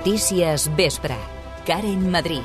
Notícies 0.00 0.74
Vespre. 0.76 1.14
Karen 1.66 2.10
Madrid. 2.10 2.40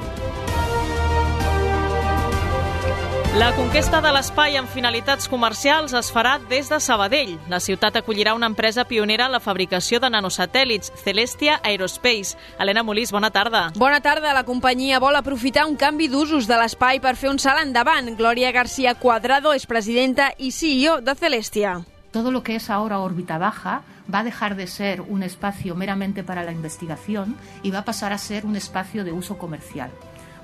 La 3.40 3.54
conquesta 3.56 4.02
de 4.04 4.12
l'espai 4.12 4.58
amb 4.60 4.68
finalitats 4.68 5.30
comercials 5.32 5.96
es 5.96 6.10
farà 6.12 6.34
des 6.52 6.68
de 6.68 6.82
Sabadell. 6.84 7.38
La 7.48 7.62
ciutat 7.64 7.96
acollirà 7.96 8.36
una 8.36 8.52
empresa 8.52 8.84
pionera 8.84 9.30
en 9.30 9.38
la 9.38 9.40
fabricació 9.40 10.02
de 10.04 10.12
nanosatèl·lits, 10.12 10.92
Celestia 11.00 11.62
Aerospace. 11.64 12.36
Helena 12.60 12.84
Molís, 12.84 13.16
bona 13.16 13.32
tarda. 13.32 13.70
Bona 13.80 14.04
tarda. 14.04 14.36
La 14.36 14.44
companyia 14.44 15.00
vol 15.00 15.16
aprofitar 15.16 15.64
un 15.64 15.80
canvi 15.80 16.12
d'usos 16.12 16.52
de 16.52 16.60
l'espai 16.60 17.00
per 17.00 17.16
fer 17.16 17.32
un 17.32 17.40
salt 17.40 17.64
endavant. 17.64 18.18
Glòria 18.20 18.52
García 18.52 19.00
Cuadrado 19.00 19.56
és 19.56 19.64
presidenta 19.64 20.34
i 20.36 20.52
CEO 20.52 21.00
de 21.00 21.16
Celestia. 21.16 21.80
Todo 22.16 22.32
lo 22.32 22.44
que 22.44 22.56
es 22.56 22.70
ahora 22.70 23.00
órbita 23.00 23.38
baja 23.38 23.82
va 24.12 24.20
a 24.20 24.24
dejar 24.24 24.56
de 24.56 24.68
ser 24.68 25.02
un 25.02 25.22
espacio 25.22 25.76
meramente 25.76 26.24
para 26.24 26.46
la 26.46 26.54
investigación 26.54 27.36
y 27.62 27.72
va 27.72 27.80
a 27.80 27.84
pasar 27.84 28.14
a 28.14 28.18
ser 28.18 28.46
un 28.46 28.56
espacio 28.56 29.04
de 29.04 29.12
uso 29.12 29.38
comercial. 29.38 29.92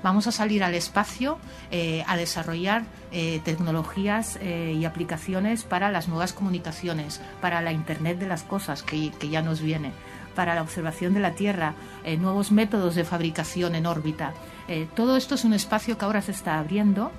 Vamos 0.02 0.26
a 0.26 0.32
salir 0.32 0.62
al 0.64 0.74
espacio 0.74 1.38
eh, 1.70 2.04
a 2.06 2.18
desarrollar 2.18 2.82
eh, 3.10 3.40
tecnologías 3.42 4.38
eh, 4.42 4.76
y 4.78 4.84
aplicaciones 4.84 5.64
para 5.64 5.90
las 5.90 6.08
nuevas 6.08 6.34
comunicaciones, 6.34 7.22
para 7.40 7.62
la 7.62 7.72
Internet 7.72 8.18
de 8.18 8.26
las 8.26 8.42
Cosas, 8.42 8.82
que, 8.82 9.10
ya 9.30 9.40
nos 9.40 9.62
viene, 9.62 9.92
para 10.34 10.54
la 10.54 10.60
observación 10.60 11.14
de 11.14 11.20
la 11.20 11.32
Tierra, 11.32 11.72
nuevos 12.18 12.52
métodos 12.52 12.96
de 12.96 13.04
fabricación 13.04 13.76
en 13.76 13.86
órbita. 13.86 14.34
Todo 14.94 15.16
esto 15.16 15.36
es 15.36 15.44
un 15.46 15.54
espacio 15.54 15.96
que 15.96 16.04
ahora 16.04 16.20
se 16.20 16.32
está 16.32 16.58
abriendo 16.58 17.12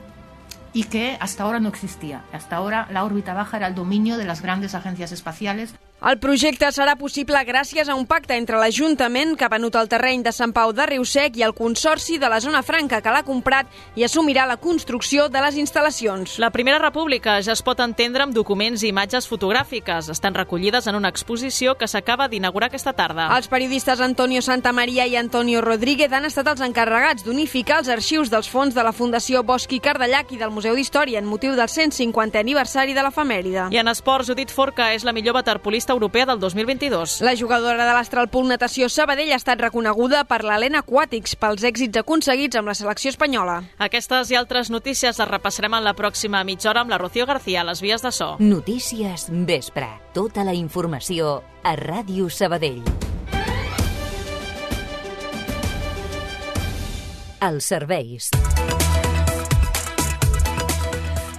y 0.73 0.85
que 0.85 1.17
hasta 1.19 1.43
ahora 1.43 1.59
no 1.59 1.69
existía. 1.69 2.23
Hasta 2.33 2.55
ahora 2.55 2.87
la 2.91 3.03
órbita 3.03 3.33
baja 3.33 3.57
era 3.57 3.67
el 3.67 3.75
dominio 3.75 4.17
de 4.17 4.25
las 4.25 4.41
grandes 4.41 4.75
agencias 4.75 5.11
espaciales. 5.11 5.75
El 6.03 6.17
projecte 6.19 6.67
serà 6.75 6.97
possible 6.99 7.39
gràcies 7.47 7.87
a 7.87 7.93
un 7.95 8.03
pacte 8.03 8.35
entre 8.35 8.57
l'Ajuntament, 8.59 9.37
que 9.39 9.45
ha 9.47 9.51
venut 9.53 9.77
el 9.79 9.87
terreny 9.87 10.19
de 10.25 10.33
Sant 10.35 10.51
Pau 10.51 10.73
de 10.75 10.83
Riusec, 10.89 11.37
i 11.39 11.45
el 11.47 11.53
Consorci 11.55 12.17
de 12.19 12.27
la 12.27 12.41
Zona 12.43 12.59
Franca, 12.59 12.97
que 12.99 13.11
l'ha 13.15 13.21
comprat 13.23 13.69
i 13.95 14.03
assumirà 14.03 14.43
la 14.43 14.57
construcció 14.59 15.29
de 15.31 15.39
les 15.45 15.55
instal·lacions. 15.55 16.33
La 16.43 16.49
Primera 16.51 16.81
República 16.83 17.37
ja 17.39 17.53
es 17.55 17.61
pot 17.63 17.79
entendre 17.79 18.25
amb 18.25 18.35
documents 18.35 18.83
i 18.83 18.89
imatges 18.91 19.29
fotogràfiques. 19.31 20.09
Estan 20.11 20.35
recollides 20.35 20.89
en 20.91 20.97
una 20.99 21.07
exposició 21.07 21.77
que 21.79 21.87
s'acaba 21.87 22.27
d'inaugurar 22.27 22.67
aquesta 22.67 22.91
tarda. 22.91 23.29
Els 23.37 23.47
periodistes 23.47 24.03
Antonio 24.03 24.43
Santamaria 24.43 25.07
i 25.07 25.15
Antonio 25.15 25.63
Rodríguez 25.63 26.11
han 26.11 26.27
estat 26.27 26.51
els 26.51 26.65
encarregats 26.67 27.23
d'unificar 27.23 27.79
els 27.79 27.93
arxius 27.95 28.27
dels 28.27 28.51
fons 28.51 28.75
de 28.75 28.83
la 28.83 28.91
Fundació 28.91 29.45
Bosch 29.47 29.71
i 29.71 29.79
Cardellac 29.79 30.35
i 30.35 30.41
del 30.43 30.51
Museu 30.51 30.75
d'Història 30.75 31.23
en 31.23 31.31
motiu 31.31 31.55
del 31.55 31.71
150è 31.71 32.43
aniversari 32.43 32.91
de 32.91 33.07
l'efemèride. 33.07 33.71
I 33.71 33.79
en 33.79 33.95
esports, 33.95 34.27
Judit 34.27 34.51
Forca 34.51 34.91
és 34.91 35.07
la 35.07 35.15
millor 35.15 35.39
waterpolista 35.39 35.92
europea 35.93 36.25
del 36.25 36.39
2022. 36.39 37.21
La 37.21 37.35
jugadora 37.37 37.85
de 37.85 37.93
l'Astralpool 37.93 38.49
Natació 38.49 38.89
Sabadell 38.89 39.31
ha 39.31 39.39
estat 39.39 39.61
reconeguda 39.61 40.23
per 40.29 40.41
l'Helena 40.43 40.83
Aquàtics 40.83 41.37
pels 41.39 41.63
èxits 41.63 42.01
aconseguits 42.01 42.59
amb 42.59 42.71
la 42.71 42.75
selecció 42.77 43.13
espanyola. 43.13 43.61
Aquestes 43.77 44.33
i 44.33 44.39
altres 44.39 44.73
notícies 44.73 45.21
les 45.21 45.31
repassarem 45.31 45.77
en 45.77 45.85
la 45.85 45.95
pròxima 45.97 46.43
mitja 46.43 46.71
hora 46.71 46.83
amb 46.83 46.91
la 46.91 46.99
Rocío 47.01 47.25
García 47.29 47.61
a 47.61 47.69
les 47.69 47.81
vies 47.81 48.01
de 48.01 48.11
so. 48.11 48.35
Notícies 48.39 49.29
Vespre. 49.29 49.89
Tota 50.13 50.43
la 50.43 50.53
informació 50.53 51.41
a 51.63 51.77
Ràdio 51.79 52.29
Sabadell. 52.29 52.83
Els 57.43 57.65
serveis. 57.67 58.31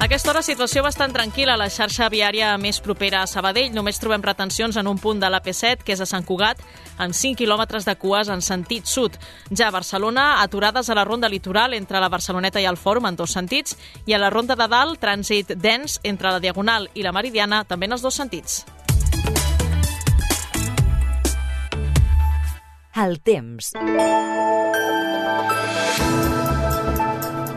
Aquesta 0.04 0.34
hora, 0.34 0.42
situació 0.44 0.82
bastant 0.84 1.14
tranquil·la 1.14 1.54
a 1.56 1.56
la 1.56 1.70
xarxa 1.72 2.10
viària 2.12 2.50
més 2.60 2.76
propera 2.84 3.22
a 3.24 3.28
Sabadell. 3.30 3.70
Només 3.72 3.96
trobem 3.96 4.20
retencions 4.20 4.76
en 4.76 4.90
un 4.90 4.98
punt 5.00 5.22
de 5.22 5.30
l'AP7, 5.32 5.80
que 5.80 5.94
és 5.94 6.02
a 6.04 6.04
Sant 6.04 6.26
Cugat, 6.28 6.60
en 7.00 7.14
5 7.16 7.38
quilòmetres 7.40 7.88
de 7.88 7.94
cues 7.96 8.28
en 8.28 8.44
sentit 8.44 8.84
sud. 8.84 9.16
Ja 9.48 9.70
a 9.70 9.72
Barcelona, 9.72 10.42
aturades 10.42 10.90
a 10.90 10.98
la 10.98 11.06
ronda 11.08 11.30
litoral 11.32 11.72
entre 11.72 12.04
la 12.04 12.10
Barceloneta 12.12 12.60
i 12.60 12.68
el 12.68 12.76
Fòrum 12.76 13.08
en 13.08 13.16
dos 13.16 13.32
sentits, 13.32 13.78
i 14.04 14.12
a 14.12 14.20
la 14.20 14.28
ronda 14.28 14.58
de 14.60 14.68
dalt, 14.68 15.00
trànsit 15.00 15.56
dens 15.56 15.96
entre 16.04 16.36
la 16.36 16.42
Diagonal 16.44 16.90
i 16.92 17.00
la 17.00 17.16
Meridiana, 17.16 17.64
també 17.64 17.88
en 17.88 17.96
els 17.96 18.04
dos 18.04 18.20
sentits. 18.20 18.60
El 22.92 23.22
temps. 23.24 23.72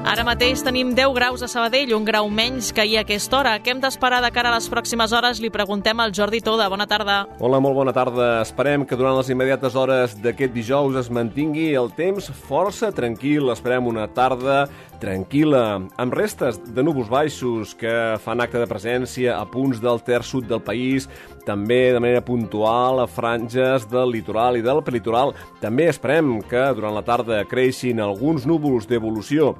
Ara 0.08 0.24
mateix 0.24 0.62
tenim 0.64 0.94
10 0.96 1.12
graus 1.18 1.42
a 1.44 1.50
Sabadell, 1.52 1.90
un 1.92 2.06
grau 2.08 2.30
menys 2.32 2.70
que 2.72 2.80
ahir 2.80 2.96
a 2.96 3.02
aquesta 3.04 3.42
hora. 3.42 3.58
Què 3.60 3.74
hem 3.74 3.82
d'esperar 3.84 4.22
de 4.24 4.30
cara 4.32 4.54
a 4.54 4.56
les 4.56 4.70
pròximes 4.72 5.12
hores? 5.12 5.42
Li 5.44 5.50
preguntem 5.52 6.00
al 6.00 6.14
Jordi 6.16 6.40
Toda. 6.40 6.70
Bona 6.72 6.86
tarda. 6.88 7.18
Hola, 7.44 7.60
molt 7.60 7.76
bona 7.76 7.92
tarda. 7.92 8.30
Esperem 8.40 8.86
que 8.88 8.96
durant 8.96 9.18
les 9.18 9.28
immediates 9.36 9.76
hores 9.76 10.16
d'aquest 10.24 10.56
dijous 10.56 10.96
es 11.04 11.12
mantingui 11.12 11.74
el 11.76 11.92
temps 11.92 12.32
força 12.48 12.94
tranquil. 12.96 13.52
Esperem 13.52 13.92
una 13.92 14.08
tarda 14.08 14.70
tranquil·la, 15.02 15.64
amb 16.02 16.16
restes 16.18 16.58
de 16.74 16.84
núvols 16.86 17.10
baixos 17.12 17.74
que 17.78 17.92
fan 18.24 18.42
acte 18.44 18.60
de 18.62 18.68
presència 18.70 19.36
a 19.38 19.46
punts 19.50 19.82
del 19.84 20.02
ter 20.06 20.24
sud 20.26 20.48
del 20.50 20.64
país, 20.66 21.08
també 21.48 21.94
de 21.96 22.02
manera 22.04 22.24
puntual 22.26 23.00
a 23.00 23.08
franges 23.08 23.86
del 23.88 24.12
litoral 24.12 24.60
i 24.60 24.66
del 24.66 24.82
prelitoral. 24.84 25.32
També 25.62 25.88
esperem 25.88 26.42
que 26.50 26.66
durant 26.76 26.98
la 26.98 27.06
tarda 27.08 27.44
creixin 27.48 28.02
alguns 28.04 28.48
núvols 28.50 28.90
d'evolució 28.90 29.54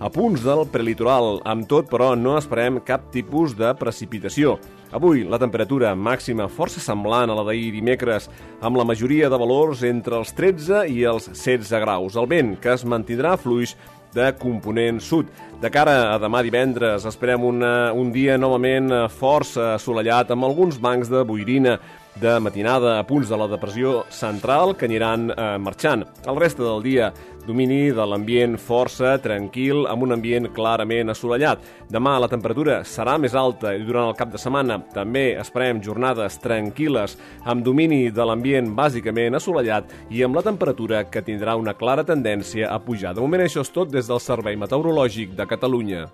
a 0.00 0.08
punts 0.12 0.46
del 0.46 0.64
prelitoral. 0.72 1.42
Amb 1.44 1.68
tot, 1.68 1.90
però, 1.92 2.14
no 2.16 2.38
esperem 2.38 2.80
cap 2.86 3.10
tipus 3.12 3.52
de 3.58 3.74
precipitació. 3.76 4.56
Avui, 4.94 5.24
la 5.26 5.40
temperatura 5.42 5.90
màxima 5.98 6.46
força 6.46 6.78
semblant 6.78 7.32
a 7.32 7.34
la 7.34 7.42
d'ahir 7.42 7.72
dimecres, 7.74 8.28
amb 8.62 8.78
la 8.78 8.84
majoria 8.86 9.26
de 9.28 9.40
valors 9.40 9.82
entre 9.82 10.20
els 10.20 10.30
13 10.38 10.84
i 10.86 11.02
els 11.10 11.26
16 11.32 11.72
graus. 11.82 12.14
El 12.14 12.28
vent, 12.30 12.54
que 12.62 12.76
es 12.76 12.86
mantindrà 12.86 13.34
fluix 13.36 13.74
de 14.14 14.30
component 14.38 15.00
sud. 15.02 15.28
De 15.60 15.70
cara 15.72 16.14
a 16.14 16.18
demà 16.22 16.42
divendres 16.44 17.06
esperem 17.08 17.44
una, 17.44 17.92
un 17.92 18.12
dia 18.14 18.38
novament 18.38 18.90
força 19.10 19.74
assolellat 19.74 20.30
amb 20.34 20.46
alguns 20.46 20.80
bancs 20.82 21.10
de 21.12 21.24
boirina 21.26 21.78
de 22.20 22.38
matinada 22.38 22.98
a 22.98 23.06
punts 23.06 23.28
de 23.28 23.38
la 23.38 23.48
depressió 23.50 24.04
central 24.12 24.76
que 24.78 24.86
aniran 24.86 25.30
eh, 25.30 25.46
marxant. 25.58 26.04
El 26.26 26.38
reste 26.38 26.62
del 26.62 26.82
dia, 26.84 27.10
domini 27.46 27.92
de 27.92 28.04
l'ambient 28.08 28.56
força 28.60 29.14
tranquil 29.22 29.84
amb 29.90 30.06
un 30.06 30.14
ambient 30.16 30.48
clarament 30.56 31.12
assolellat. 31.12 31.62
Demà 31.92 32.16
la 32.20 32.28
temperatura 32.32 32.80
serà 32.88 33.18
més 33.20 33.36
alta 33.36 33.74
i 33.76 33.84
durant 33.84 34.08
el 34.08 34.18
cap 34.18 34.32
de 34.32 34.40
setmana 34.40 34.80
també 34.94 35.26
esperem 35.40 35.82
jornades 35.84 36.40
tranquil·les 36.44 37.18
amb 37.44 37.64
domini 37.66 38.08
de 38.14 38.24
l'ambient 38.24 38.72
bàsicament 38.76 39.36
assolellat 39.36 39.92
i 40.10 40.24
amb 40.24 40.36
la 40.40 40.44
temperatura 40.46 41.04
que 41.10 41.24
tindrà 41.24 41.56
una 41.60 41.76
clara 41.76 42.04
tendència 42.04 42.70
a 42.72 42.80
pujar. 42.80 43.14
De 43.14 43.24
moment 43.24 43.44
això 43.44 43.64
és 43.64 43.72
tot 43.74 43.92
des 43.92 44.08
del 44.08 44.22
Servei 44.22 44.56
Meteorològic 44.56 45.36
de 45.36 45.48
Catalunya. 45.48 46.06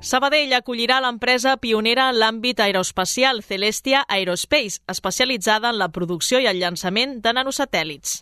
Sabadell 0.00 0.52
acollirà 0.54 1.00
l'empresa 1.02 1.56
pionera 1.58 2.04
en 2.12 2.20
l'àmbit 2.20 2.60
aeroespacial 2.62 3.42
Celestia 3.42 4.04
Aerospace, 4.06 4.78
especialitzada 4.86 5.72
en 5.74 5.80
la 5.82 5.88
producció 5.90 6.38
i 6.38 6.46
el 6.46 6.62
llançament 6.62 7.18
de 7.24 7.32
nanosatèl·lits. 7.34 8.20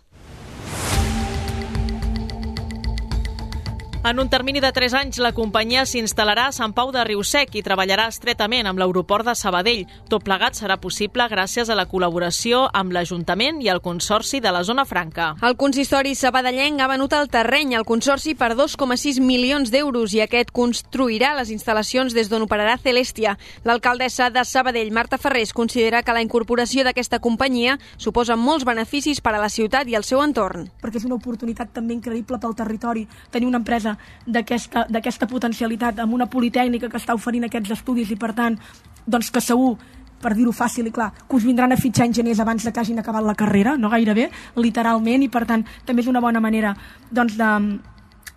En 4.07 4.21
un 4.21 4.29
termini 4.29 4.61
de 4.61 4.71
3 4.71 4.95
anys, 4.95 5.17
la 5.19 5.33
companyia 5.35 5.81
s'instal·larà 5.83 6.45
a 6.47 6.53
Sant 6.55 6.71
Pau 6.77 6.93
de 6.95 7.03
Riusec 7.03 7.57
i 7.59 7.63
treballarà 7.67 8.05
estretament 8.07 8.69
amb 8.71 8.79
l'aeroport 8.79 9.27
de 9.27 9.33
Sabadell. 9.35 9.81
Tot 10.07 10.23
plegat 10.23 10.55
serà 10.55 10.77
possible 10.79 11.25
gràcies 11.27 11.67
a 11.67 11.75
la 11.75 11.89
col·laboració 11.91 12.69
amb 12.71 12.95
l'Ajuntament 12.95 13.59
i 13.65 13.67
el 13.73 13.81
Consorci 13.83 14.39
de 14.39 14.53
la 14.55 14.61
Zona 14.63 14.85
Franca. 14.87 15.33
El 15.43 15.57
consistori 15.59 16.15
sabadellenc 16.15 16.85
ha 16.85 16.87
venut 16.93 17.17
el 17.19 17.27
terreny 17.27 17.75
al 17.75 17.87
Consorci 17.89 18.37
per 18.39 18.53
2,6 18.55 19.19
milions 19.19 19.75
d'euros 19.75 20.15
i 20.15 20.23
aquest 20.23 20.55
construirà 20.55 21.33
les 21.41 21.51
instal·lacions 21.51 22.15
des 22.15 22.31
d'on 22.31 22.47
operarà 22.47 22.79
Celestia. 22.79 23.35
L'alcaldessa 23.65 24.31
de 24.31 24.47
Sabadell, 24.47 24.95
Marta 24.95 25.19
Ferrés, 25.19 25.51
considera 25.51 26.05
que 26.07 26.15
la 26.15 26.23
incorporació 26.23 26.87
d'aquesta 26.87 27.19
companyia 27.19 27.75
suposa 27.97 28.39
molts 28.39 28.71
beneficis 28.71 29.19
per 29.19 29.35
a 29.35 29.43
la 29.43 29.51
ciutat 29.51 29.91
i 29.91 29.99
el 29.99 30.07
seu 30.07 30.23
entorn. 30.23 30.71
perquè 30.79 31.03
és 31.03 31.11
una 31.11 31.19
oportunitat 31.19 31.75
també 31.75 31.99
increïble 31.99 32.39
pel 32.39 32.55
territori 32.55 33.09
tenir 33.33 33.49
una 33.51 33.59
empresa 33.59 33.96
d'aquesta 34.27 35.29
potencialitat 35.31 36.01
amb 36.01 36.15
una 36.15 36.29
politècnica 36.31 36.91
que 36.91 37.01
està 37.01 37.15
oferint 37.15 37.47
aquests 37.49 37.77
estudis 37.79 38.11
i 38.11 38.17
per 38.17 38.33
tant 38.35 38.59
doncs 39.07 39.31
que 39.31 39.41
segur 39.41 39.77
per 40.23 40.33
dir-ho 40.35 40.53
fàcil 40.53 40.89
i 40.89 40.93
clar, 40.95 41.11
que 41.29 41.37
us 41.37 41.45
vindran 41.45 41.73
a 41.73 41.77
fitxar 41.77 42.07
enginyers 42.09 42.41
abans 42.41 42.65
de 42.65 42.73
que 42.73 42.81
hagin 42.81 42.99
acabat 42.99 43.25
la 43.25 43.35
carrera, 43.35 43.77
no 43.77 43.91
gairebé, 43.93 44.31
literalment, 44.57 45.23
i 45.23 45.29
per 45.29 45.45
tant 45.47 45.65
també 45.85 46.03
és 46.03 46.09
una 46.11 46.23
bona 46.25 46.41
manera 46.41 46.73
doncs, 47.11 47.37
de, 47.37 47.51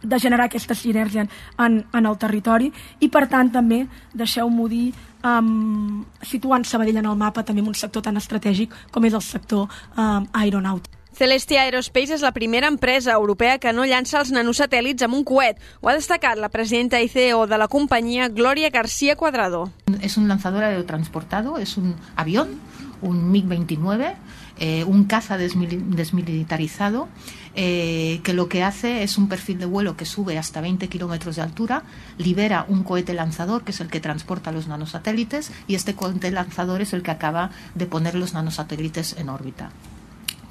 de 0.03 0.19
generar 0.19 0.50
aquesta 0.50 0.75
sinergia 0.75 1.25
en, 1.57 1.79
en 1.94 2.06
el 2.06 2.19
territori 2.19 2.71
i 3.00 3.09
per 3.09 3.25
tant 3.31 3.51
també, 3.56 3.85
deixeu-m'ho 4.13 4.67
dir, 4.71 4.91
um, 5.23 6.06
situant 6.21 6.67
Sabadell 6.67 7.01
en 7.01 7.11
el 7.11 7.19
mapa 7.19 7.44
també 7.44 7.63
en 7.63 7.71
un 7.71 7.79
sector 7.79 8.06
tan 8.06 8.19
estratègic 8.19 8.75
com 8.91 9.06
és 9.06 9.15
el 9.15 9.25
sector 9.25 9.67
um, 9.95 10.27
aeronàutic. 10.33 10.98
Celestia 11.13 11.63
Aerospace 11.65 12.15
és 12.15 12.21
la 12.23 12.31
primera 12.31 12.67
empresa 12.67 13.11
europea 13.11 13.57
que 13.59 13.73
no 13.73 13.85
llança 13.85 14.21
els 14.21 14.31
nanosatèl·lits 14.31 15.03
amb 15.03 15.17
un 15.17 15.25
coet. 15.27 15.57
Ho 15.81 15.89
ha 15.89 15.97
destacat 15.97 16.39
la 16.39 16.51
presidenta 16.53 17.01
i 17.01 17.09
CEO 17.09 17.45
de 17.47 17.57
la 17.57 17.67
companyia, 17.67 18.29
Gloria 18.29 18.69
García 18.69 19.15
Cuadrado. 19.15 19.71
Es 20.01 20.17
un 20.17 20.27
lanzador 20.27 20.63
aerotransportado, 20.63 21.57
es 21.57 21.77
un 21.77 21.95
avión 22.15 22.59
un 23.01 23.31
MiG-29, 23.31 24.15
eh, 24.59 24.83
un 24.83 25.06
caza 25.06 25.38
desmilitarizado, 25.38 27.07
eh, 27.56 28.19
que 28.23 28.33
lo 28.33 28.50
que 28.50 28.63
hace 28.63 29.03
es 29.03 29.17
un 29.17 29.29
perfil 29.29 29.59
de 29.59 29.65
vuelo 29.65 29.95
que 29.95 30.06
sube 30.06 30.38
hasta 30.38 30.61
20 30.61 30.88
kilómetros 30.89 31.38
de 31.38 31.41
altura, 31.41 31.83
libera 32.17 32.65
un 32.67 32.83
cohete 32.83 33.13
lanzador, 33.13 33.63
que 33.63 33.71
es 33.71 33.79
el 33.79 33.88
que 33.88 34.00
transporta 34.00 34.51
los 34.51 34.67
nanosatélites, 34.67 35.51
y 35.67 35.75
este 35.75 35.95
cohete 35.95 36.31
lanzador 36.31 36.81
es 36.81 36.94
el 36.94 37.03
que 37.03 37.11
acaba 37.11 37.51
de 37.75 37.85
poner 37.85 38.15
los 38.15 38.33
nanosatélites 38.33 39.15
en 39.17 39.29
órbita. 39.29 39.71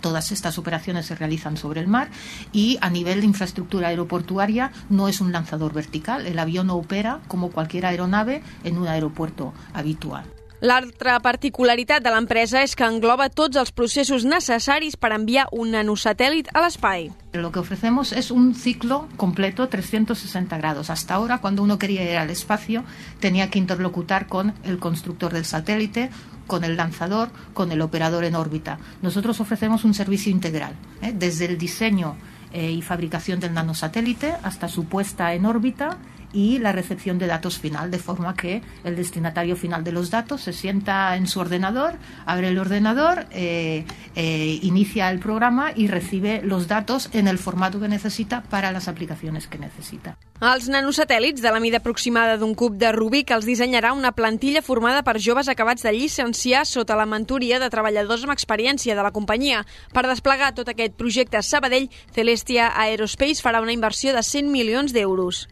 Todas 0.00 0.32
estas 0.32 0.58
operaciones 0.58 1.06
se 1.06 1.14
realizan 1.14 1.56
sobre 1.56 1.80
el 1.80 1.88
mar 1.88 2.08
y 2.52 2.78
a 2.80 2.90
nivel 2.90 3.20
de 3.20 3.26
infraestructura 3.26 3.88
aeroportuaria 3.88 4.72
no 4.88 5.08
es 5.08 5.20
un 5.20 5.32
lanzador 5.32 5.72
vertical. 5.72 6.26
El 6.26 6.38
avión 6.38 6.68
no 6.68 6.76
opera 6.76 7.20
como 7.28 7.50
cualquier 7.50 7.86
aeronave 7.86 8.42
en 8.64 8.78
un 8.78 8.88
aeropuerto 8.88 9.52
habitual. 9.74 10.24
L'altra 10.60 11.20
particularitat 11.22 12.02
de 12.02 12.10
l'empresa 12.10 12.64
és 12.66 12.72
que 12.74 12.82
engloba 12.82 13.28
tots 13.30 13.54
els 13.60 13.70
processos 13.70 14.24
necessaris 14.26 14.96
per 14.98 15.12
enviar 15.14 15.44
un 15.54 15.70
nanosatèl·lit 15.70 16.50
a 16.50 16.64
l'espai. 16.64 17.12
Lo 17.38 17.52
que 17.52 17.60
ofrecemos 17.60 18.10
es 18.10 18.32
un 18.32 18.56
ciclo 18.56 19.06
completo 19.16 19.68
360 19.68 20.58
grados. 20.58 20.90
Hasta 20.90 21.14
ahora, 21.14 21.38
cuando 21.38 21.62
uno 21.62 21.78
quería 21.78 22.02
ir 22.10 22.16
al 22.16 22.30
espacio, 22.30 22.82
tenía 23.20 23.50
que 23.50 23.60
interlocutar 23.60 24.26
con 24.26 24.52
el 24.64 24.80
constructor 24.80 25.32
del 25.32 25.44
satélite, 25.44 26.10
con 26.48 26.64
el 26.64 26.76
lanzador, 26.76 27.28
con 27.54 27.70
el 27.70 27.80
operador 27.80 28.24
en 28.24 28.34
órbita. 28.34 28.80
Nosotros 29.00 29.38
ofrecemos 29.38 29.84
un 29.84 29.94
servicio 29.94 30.32
integral, 30.32 30.74
¿eh? 31.02 31.12
desde 31.14 31.44
el 31.44 31.56
diseño 31.56 32.16
eh, 32.52 32.72
y 32.72 32.82
fabricación 32.82 33.38
del 33.38 33.54
nanosatélite 33.54 34.34
hasta 34.42 34.66
su 34.66 34.86
puesta 34.86 35.34
en 35.34 35.46
órbita 35.46 35.98
y 36.32 36.58
la 36.58 36.72
recepción 36.72 37.18
de 37.18 37.26
datos 37.26 37.58
final, 37.58 37.90
de 37.90 37.98
forma 37.98 38.34
que 38.34 38.62
el 38.84 38.96
destinatario 38.96 39.56
final 39.56 39.84
de 39.84 39.92
los 39.92 40.10
datos 40.10 40.42
se 40.42 40.52
sienta 40.52 41.16
en 41.16 41.26
su 41.26 41.40
ordenador, 41.40 41.94
abre 42.26 42.48
el 42.48 42.58
ordenador, 42.58 43.26
eh, 43.30 43.84
eh, 44.14 44.58
inicia 44.62 45.10
el 45.10 45.18
programa 45.18 45.72
y 45.74 45.88
recibe 45.88 46.42
los 46.42 46.68
datos 46.68 47.08
en 47.12 47.28
el 47.28 47.38
formato 47.38 47.80
que 47.80 47.88
necesita 47.88 48.42
para 48.42 48.72
las 48.72 48.88
aplicaciones 48.88 49.46
que 49.46 49.58
necesita. 49.58 50.16
Els 50.38 50.68
nanosatèl·lits 50.70 51.42
de 51.42 51.50
la 51.50 51.58
mida 51.58 51.80
aproximada 51.82 52.36
d'un 52.38 52.52
cub 52.54 52.76
de 52.78 52.92
Rubik 52.94 53.32
els 53.34 53.46
dissenyarà 53.48 53.90
una 53.90 54.12
plantilla 54.14 54.62
formada 54.62 55.02
per 55.02 55.16
joves 55.18 55.50
acabats 55.50 55.82
de 55.82 55.90
llicenciar 55.96 56.62
sota 56.62 56.94
la 56.94 57.08
mentoria 57.10 57.58
de 57.58 57.70
treballadors 57.72 58.22
amb 58.22 58.36
experiència 58.36 58.94
de 58.94 59.02
la 59.02 59.10
companyia. 59.10 59.64
Per 59.90 60.06
desplegar 60.06 60.54
tot 60.54 60.70
aquest 60.70 60.94
projecte 60.94 61.40
a 61.40 61.42
Sabadell, 61.42 61.90
Celestia 62.14 62.70
Aerospace 62.70 63.42
farà 63.42 63.58
una 63.64 63.74
inversió 63.74 64.14
de 64.14 64.22
100 64.22 64.54
milions 64.54 64.94
d'euros. 64.94 65.48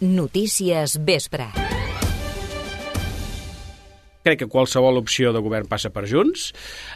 Notícies 0.00 0.98
Vespre. 1.04 1.69
Crec 4.20 4.42
que 4.42 4.50
qualsevol 4.52 4.98
opció 5.00 5.30
de 5.32 5.40
govern 5.40 5.64
passa 5.64 5.88
per 5.88 6.02
Junts. 6.04 6.50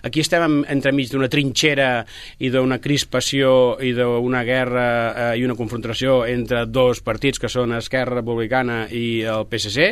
Aquí 0.05 0.21
estem 0.21 0.59
entremig 0.69 1.09
d'una 1.09 1.31
trinxera 1.33 2.03
i 2.37 2.51
d'una 2.53 2.77
crispació 2.85 3.79
i 3.81 3.95
d'una 3.97 4.43
guerra 4.45 4.85
eh, 5.09 5.29
i 5.41 5.47
una 5.47 5.57
confrontació 5.57 6.19
entre 6.29 6.67
dos 6.69 7.01
partits 7.01 7.41
que 7.41 7.49
són 7.49 7.73
Esquerra 7.79 8.19
Republicana 8.19 8.83
i 8.93 9.23
el 9.25 9.47
PSC 9.49 9.87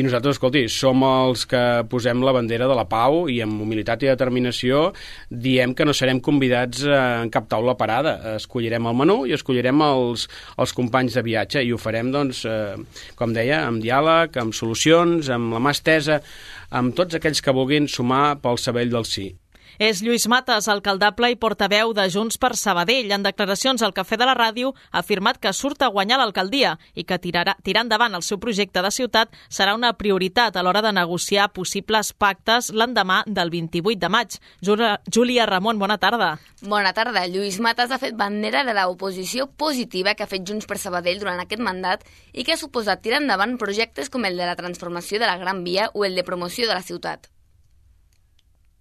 i 0.00 0.06
nosaltres, 0.06 0.38
escolti, 0.38 0.64
som 0.72 1.04
els 1.04 1.44
que 1.50 1.62
posem 1.92 2.24
la 2.24 2.32
bandera 2.32 2.70
de 2.70 2.78
la 2.80 2.86
pau 2.88 3.26
i 3.28 3.36
amb 3.44 3.60
humilitat 3.66 4.06
i 4.06 4.08
determinació 4.08 4.86
diem 5.28 5.76
que 5.76 5.84
no 5.84 5.92
serem 5.92 6.22
convidats 6.24 6.86
en 6.88 7.28
cap 7.28 7.52
taula 7.52 7.76
parada. 7.76 8.16
Escollirem 8.38 8.88
el 8.88 8.96
menú 8.96 9.18
i 9.28 9.36
escollirem 9.36 9.84
els, 9.84 10.24
els 10.56 10.72
companys 10.72 11.20
de 11.20 11.26
viatge 11.28 11.66
i 11.68 11.76
ho 11.76 11.76
farem, 11.76 12.08
doncs, 12.16 12.46
eh, 12.48 13.12
com 13.20 13.36
deia, 13.36 13.66
amb 13.68 13.84
diàleg, 13.84 14.40
amb 14.40 14.56
solucions, 14.56 15.28
amb 15.36 15.52
la 15.52 15.60
mà 15.60 15.76
estesa 15.76 16.22
amb 16.70 16.94
tots 16.96 17.16
aquells 17.16 17.40
que 17.44 17.54
vulguin 17.56 17.88
sumar 17.88 18.38
pel 18.42 18.58
Sabell 18.60 18.90
del 18.92 19.06
Sí. 19.08 19.30
És 19.78 20.00
Lluís 20.02 20.24
Mates, 20.26 20.66
alcaldable 20.66 21.28
i 21.30 21.36
portaveu 21.38 21.92
de 21.94 22.08
Junts 22.10 22.34
per 22.42 22.56
Sabadell. 22.58 23.12
En 23.14 23.22
declaracions 23.22 23.84
al 23.86 23.92
Cafè 23.94 24.16
de 24.18 24.26
la 24.26 24.34
Ràdio 24.34 24.72
ha 24.90 25.04
afirmat 25.04 25.38
que 25.38 25.52
surt 25.54 25.84
a 25.86 25.90
guanyar 25.94 26.18
l'alcaldia 26.18 26.72
i 26.98 27.04
que 27.06 27.20
tirarà, 27.22 27.54
tirar 27.62 27.84
endavant 27.86 28.18
el 28.18 28.24
seu 28.26 28.40
projecte 28.42 28.82
de 28.82 28.90
ciutat 28.90 29.38
serà 29.46 29.76
una 29.78 29.92
prioritat 29.94 30.58
a 30.58 30.64
l'hora 30.66 30.82
de 30.82 30.90
negociar 30.98 31.46
possibles 31.54 32.10
pactes 32.10 32.72
l'endemà 32.74 33.20
del 33.26 33.54
28 33.54 34.02
de 34.02 34.10
maig. 34.10 34.40
Júlia 34.66 35.46
Ramon, 35.46 35.78
bona 35.78 36.00
tarda. 36.02 36.32
Bona 36.66 36.90
tarda. 36.90 37.28
Lluís 37.30 37.62
Mates 37.62 37.94
ha 37.94 38.02
fet 38.02 38.18
bandera 38.18 38.66
de 38.66 38.74
l'oposició 38.74 39.46
positiva 39.46 40.18
que 40.18 40.26
ha 40.26 40.32
fet 40.34 40.42
Junts 40.42 40.66
per 40.66 40.82
Sabadell 40.82 41.22
durant 41.22 41.38
aquest 41.38 41.62
mandat 41.62 42.02
i 42.34 42.42
que 42.42 42.58
ha 42.58 42.58
suposat 42.58 43.06
tirar 43.06 43.22
endavant 43.22 43.54
projectes 43.62 44.10
com 44.10 44.26
el 44.26 44.42
de 44.42 44.42
la 44.50 44.58
transformació 44.58 45.22
de 45.22 45.30
la 45.30 45.38
Gran 45.38 45.62
Via 45.62 45.92
o 45.94 46.02
el 46.02 46.18
de 46.18 46.26
promoció 46.26 46.66
de 46.66 46.74
la 46.74 46.82
ciutat 46.82 47.30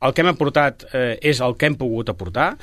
el 0.02 0.14
que 0.14 0.24
hem 0.24 0.32
aportat 0.34 0.86
eh, 0.94 1.18
és 1.22 1.42
el 1.42 1.58
que 1.58 1.70
hem 1.70 1.78
pogut 1.80 2.10
aportar, 2.12 2.54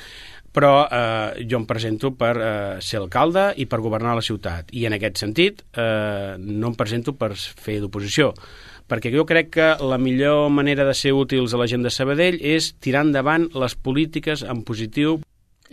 però 0.55 0.85
eh, 0.87 1.43
jo 1.49 1.59
em 1.59 1.65
presento 1.67 2.13
per 2.15 2.33
eh, 2.39 2.51
ser 2.79 3.01
alcalde 3.01 3.49
i 3.59 3.67
per 3.67 3.81
governar 3.83 4.15
la 4.15 4.23
ciutat. 4.23 4.71
I 4.71 4.87
en 4.87 4.95
aquest 4.95 5.19
sentit 5.19 5.65
eh, 5.75 6.35
no 6.39 6.71
em 6.71 6.77
presento 6.79 7.15
per 7.19 7.33
fer 7.35 7.81
d'oposició, 7.83 8.31
perquè 8.87 9.11
jo 9.11 9.25
crec 9.27 9.51
que 9.57 9.69
la 9.83 9.99
millor 9.99 10.47
manera 10.53 10.85
de 10.87 10.95
ser 10.95 11.15
útils 11.17 11.53
a 11.53 11.59
la 11.59 11.67
gent 11.67 11.83
de 11.83 11.91
Sabadell 11.91 12.39
és 12.39 12.71
tirar 12.79 13.03
endavant 13.03 13.49
les 13.51 13.75
polítiques 13.75 14.45
en 14.45 14.63
positiu 14.63 15.19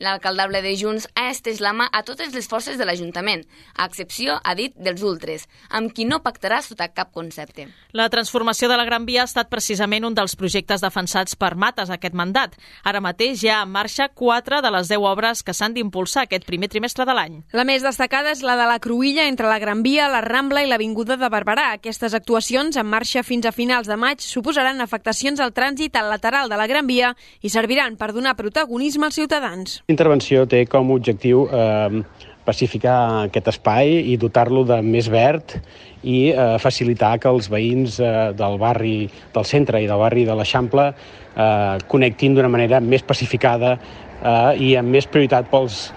L'alcaldable 0.02 0.58
de 0.64 0.72
Junts 0.74 1.04
ha 1.14 1.28
estès 1.30 1.60
la 1.62 1.70
mà 1.70 1.84
a 1.94 2.00
totes 2.02 2.32
les 2.34 2.48
forces 2.50 2.74
de 2.74 2.86
l'Ajuntament, 2.88 3.44
a 3.78 3.86
excepció, 3.86 4.40
ha 4.42 4.54
dit, 4.58 4.74
dels 4.74 5.04
ultres, 5.06 5.44
amb 5.70 5.92
qui 5.94 6.02
no 6.08 6.18
pactarà 6.24 6.58
sota 6.66 6.88
cap 6.90 7.12
concepte. 7.14 7.68
La 7.94 8.08
transformació 8.10 8.66
de 8.66 8.78
la 8.80 8.86
Gran 8.88 9.06
Via 9.06 9.22
ha 9.22 9.28
estat 9.30 9.46
precisament 9.52 10.02
un 10.08 10.16
dels 10.18 10.34
projectes 10.34 10.82
defensats 10.82 11.36
per 11.38 11.52
Mates 11.54 11.92
aquest 11.94 12.16
mandat. 12.18 12.56
Ara 12.82 13.02
mateix 13.04 13.44
ja 13.44 13.60
en 13.62 13.70
marxa 13.70 14.08
quatre 14.08 14.58
de 14.64 14.72
les 14.74 14.90
deu 14.90 15.06
obres 15.06 15.44
que 15.46 15.54
s'han 15.54 15.76
d'impulsar 15.76 16.24
aquest 16.26 16.48
primer 16.50 16.66
trimestre 16.72 17.06
de 17.06 17.14
l'any. 17.14 17.38
La 17.54 17.62
més 17.68 17.86
destacada 17.86 18.34
és 18.34 18.42
la 18.42 18.56
de 18.58 18.66
la 18.66 18.80
Cruïlla 18.82 19.28
entre 19.30 19.46
la 19.46 19.60
Gran 19.62 19.84
Via, 19.86 20.10
la 20.10 20.24
Rambla 20.26 20.64
i 20.64 20.70
l'Avinguda 20.72 21.14
de 21.20 21.30
Barberà. 21.30 21.68
Aquestes 21.76 22.18
actuacions, 22.18 22.74
en 22.74 22.90
marxa 22.90 23.22
fins 23.22 23.46
a 23.46 23.54
finals 23.54 23.86
de 23.86 24.00
maig, 24.00 24.18
suposaran 24.18 24.82
afectacions 24.82 25.38
al 25.38 25.54
trànsit 25.54 25.94
al 25.94 26.10
lateral 26.10 26.50
de 26.50 26.58
la 26.58 26.66
Gran 26.66 26.90
Via 26.90 27.14
i 27.40 27.54
serviran 27.54 27.94
per 27.94 28.10
donar 28.10 28.34
protagonisme 28.34 29.06
als 29.06 29.20
ciutadans. 29.22 29.78
Intervenció 29.92 30.46
té 30.48 30.64
com 30.70 30.90
a 30.90 30.98
objectiu 30.98 31.46
eh, 31.46 32.02
pacificar 32.44 32.96
aquest 33.28 33.52
espai 33.52 33.94
i 34.12 34.16
dotar-lo 34.18 34.64
de 34.66 34.80
més 34.82 35.08
verd 35.12 35.56
i 36.02 36.32
eh, 36.32 36.56
facilitar 36.62 37.14
que 37.22 37.30
els 37.30 37.48
veïns 37.52 38.00
eh, 38.02 38.32
del 38.38 38.58
barri 38.58 38.96
del 39.34 39.46
centre 39.48 39.82
i 39.82 39.88
del 39.90 40.02
barri 40.02 40.26
de 40.26 40.36
l'Eixample 40.38 40.90
eh, 40.90 41.78
connectin 41.88 42.34
d'una 42.34 42.50
manera 42.50 42.82
més 42.82 43.06
pacificada 43.06 43.76
eh, 43.78 44.52
i 44.58 44.74
amb 44.78 44.90
més 44.96 45.06
prioritat 45.06 45.50
pels 45.52 45.90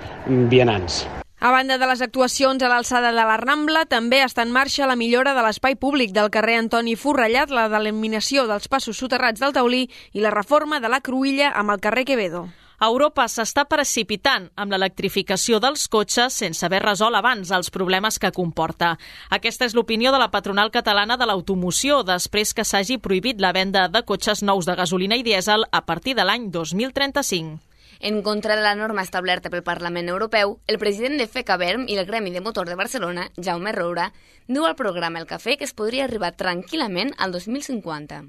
vianants. 0.52 1.06
A 1.46 1.52
banda 1.52 1.78
de 1.78 1.86
les 1.86 2.02
actuacions 2.02 2.64
a 2.64 2.70
l'alçada 2.72 3.12
de 3.14 3.22
la 3.22 3.38
Rambla, 3.38 3.84
també 3.86 4.24
està 4.26 4.46
en 4.46 4.54
marxa 4.56 4.88
la 4.90 4.96
millora 4.98 5.36
de 5.38 5.44
l'espai 5.46 5.76
públic 5.78 6.16
del 6.16 6.32
carrer 6.34 6.56
Antoni 6.62 6.96
Forrellat, 6.98 7.54
la 7.54 7.68
d'eliminació 7.70 8.48
dels 8.50 8.70
passos 8.72 8.98
soterrats 8.98 9.44
del 9.44 9.54
taulí 9.54 9.86
i 10.14 10.26
la 10.26 10.34
reforma 10.34 10.80
de 10.82 10.90
la 10.90 11.04
Cruïlla 11.06 11.52
amb 11.54 11.76
el 11.76 11.84
carrer 11.84 12.08
Quevedo. 12.10 12.48
Europa 12.84 13.24
s'està 13.32 13.64
precipitant 13.72 14.50
amb 14.60 14.74
l'electrificació 14.74 15.62
dels 15.64 15.88
cotxes 15.88 16.36
sense 16.42 16.66
haver 16.68 16.82
resolt 16.84 17.16
abans 17.16 17.52
els 17.56 17.72
problemes 17.72 18.20
que 18.20 18.34
comporta. 18.36 18.98
Aquesta 19.32 19.64
és 19.66 19.76
l'opinió 19.76 20.12
de 20.12 20.20
la 20.20 20.28
patronal 20.32 20.72
catalana 20.72 21.16
de 21.16 21.26
l'automoció 21.26 22.02
després 22.04 22.52
que 22.54 22.66
s'hagi 22.68 22.98
prohibit 22.98 23.40
la 23.40 23.54
venda 23.56 23.88
de 23.88 24.02
cotxes 24.04 24.44
nous 24.44 24.68
de 24.68 24.76
gasolina 24.76 25.16
i 25.16 25.24
dièsel 25.24 25.64
a 25.72 25.86
partir 25.86 26.16
de 26.16 26.26
l'any 26.28 26.50
2035. 26.52 27.60
En 28.02 28.22
contra 28.22 28.58
de 28.58 28.62
la 28.62 28.76
norma 28.76 29.06
establerta 29.08 29.50
pel 29.50 29.64
Parlament 29.64 30.10
Europeu, 30.12 30.58
el 30.68 30.78
president 30.78 31.16
de 31.18 31.30
FECABERM 31.32 31.86
i 31.88 31.96
el 31.96 32.06
Gremi 32.06 32.34
de 32.34 32.42
Motor 32.44 32.68
de 32.68 32.76
Barcelona, 32.76 33.30
Jaume 33.40 33.72
Roura, 33.72 34.10
diu 34.52 34.68
al 34.68 34.76
programa 34.76 35.22
El 35.24 35.30
Cafè 35.32 35.56
que 35.56 35.64
es 35.64 35.74
podria 35.74 36.04
arribar 36.04 36.34
tranquil·lament 36.36 37.16
al 37.18 37.32
2050. 37.32 38.20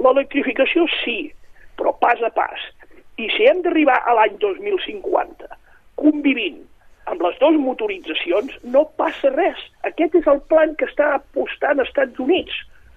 L'electrificació 0.00 0.88
sí, 1.04 1.18
però 1.76 1.92
pas 2.00 2.24
a 2.24 2.32
pas 2.32 2.64
i 3.20 3.28
si 3.36 3.46
hem 3.48 3.62
d'arribar 3.62 4.00
a 4.02 4.14
l'any 4.18 4.38
2050 4.42 5.50
convivint 6.00 6.62
amb 7.10 7.22
les 7.22 7.36
dues 7.40 7.56
motoritzacions, 7.60 8.54
no 8.64 8.86
passa 8.98 9.30
res. 9.34 9.60
Aquest 9.84 10.14
és 10.20 10.28
el 10.30 10.40
plan 10.50 10.72
que 10.80 10.88
està 10.88 11.14
apostant 11.18 11.78
als 11.80 11.90
Estats 11.90 12.20
Units, 12.22 12.54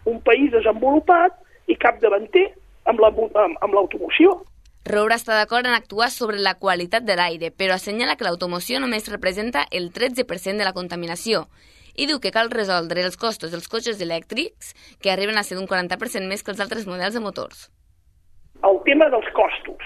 un 0.08 0.22
país 0.24 0.54
desenvolupat 0.54 1.36
i 1.68 1.76
capdavanter 1.76 2.48
amb 2.88 3.04
l'automoció. 3.04 4.32
La, 4.32 4.40
amb 4.40 4.54
Roura 4.88 5.18
està 5.20 5.36
d'acord 5.36 5.68
en 5.68 5.76
actuar 5.76 6.08
sobre 6.14 6.40
la 6.40 6.56
qualitat 6.56 7.04
de 7.04 7.18
l'aire, 7.20 7.52
però 7.52 7.76
assenyala 7.76 8.16
que 8.16 8.24
l'automoció 8.24 8.80
només 8.80 9.12
representa 9.12 9.66
el 9.70 9.92
13% 9.92 10.56
de 10.56 10.64
la 10.64 10.72
contaminació 10.78 11.44
i 11.98 12.06
diu 12.08 12.22
que 12.24 12.32
cal 12.32 12.54
resoldre 12.54 13.04
els 13.04 13.18
costos 13.20 13.52
dels 13.52 13.68
cotxes 13.68 14.00
elèctrics, 14.06 14.76
que 15.02 15.12
arriben 15.12 15.36
a 15.36 15.44
ser 15.44 15.58
d'un 15.58 15.68
40% 15.68 16.30
més 16.30 16.46
que 16.46 16.54
els 16.54 16.62
altres 16.64 16.86
models 16.88 17.18
de 17.18 17.24
motors. 17.26 17.68
El 18.64 18.78
tema 18.86 19.10
dels 19.12 19.28
costos 19.36 19.82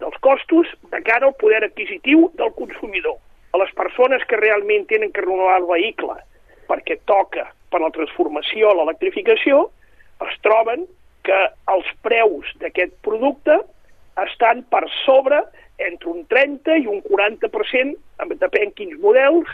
dels 0.00 0.16
costos 0.24 0.68
de 0.92 1.02
cara 1.06 1.28
al 1.28 1.36
poder 1.40 1.62
adquisitiu 1.64 2.30
del 2.40 2.52
consumidor, 2.56 3.18
a 3.52 3.60
les 3.62 3.72
persones 3.78 4.24
que 4.28 4.38
realment 4.40 4.86
tenen 4.88 5.12
que 5.12 5.24
renovar 5.24 5.60
el 5.60 5.68
vehicle 5.68 6.16
perquè 6.70 7.00
toca 7.10 7.48
per 7.70 7.80
la 7.82 7.90
transformació 7.94 8.70
a 8.70 8.76
l'electrificació, 8.78 9.64
es 10.26 10.36
troben 10.44 10.86
que 11.26 11.38
els 11.72 11.88
preus 12.04 12.48
d'aquest 12.62 12.94
producte 13.06 13.58
estan 14.22 14.62
per 14.70 14.84
sobre 15.02 15.42
entre 15.80 16.10
un 16.12 16.24
30 16.28 16.76
i 16.82 16.86
un 16.90 17.00
40%, 17.06 17.96
depèn 18.40 18.74
quins 18.76 18.98
models, 19.00 19.48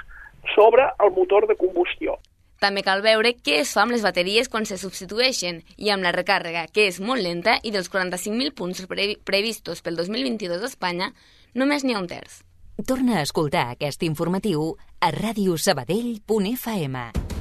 sobre 0.55 0.87
el 1.03 1.13
motor 1.15 1.47
de 1.47 1.57
combustió. 1.59 2.17
També 2.63 2.83
cal 2.83 3.03
veure 3.05 3.35
què 3.37 3.61
es 3.63 3.73
fa 3.77 3.83
amb 3.85 3.93
les 3.93 4.05
bateries 4.07 4.49
quan 4.49 4.65
se 4.69 4.79
substitueixen 4.81 5.63
i 5.77 5.91
amb 5.93 6.03
la 6.07 6.13
recàrrega, 6.17 6.67
que 6.73 6.83
és 6.89 7.01
molt 7.01 7.23
lenta 7.23 7.59
i 7.63 7.71
dels 7.75 7.91
45.000 7.93 8.55
punts 8.57 8.87
pre 8.89 9.17
previstos 9.25 9.83
pel 9.85 9.97
2022 10.01 10.63
a 10.63 10.67
Espanya, 10.73 11.13
només 11.55 11.85
n'hi 11.85 11.95
ha 11.95 12.03
un 12.03 12.11
terç. 12.11 12.43
Torna 12.87 13.19
a 13.21 13.25
escoltar 13.25 13.71
aquest 13.73 14.03
informatiu 14.05 14.77
a 15.01 15.11
radiosabadell.fm. 15.15 17.36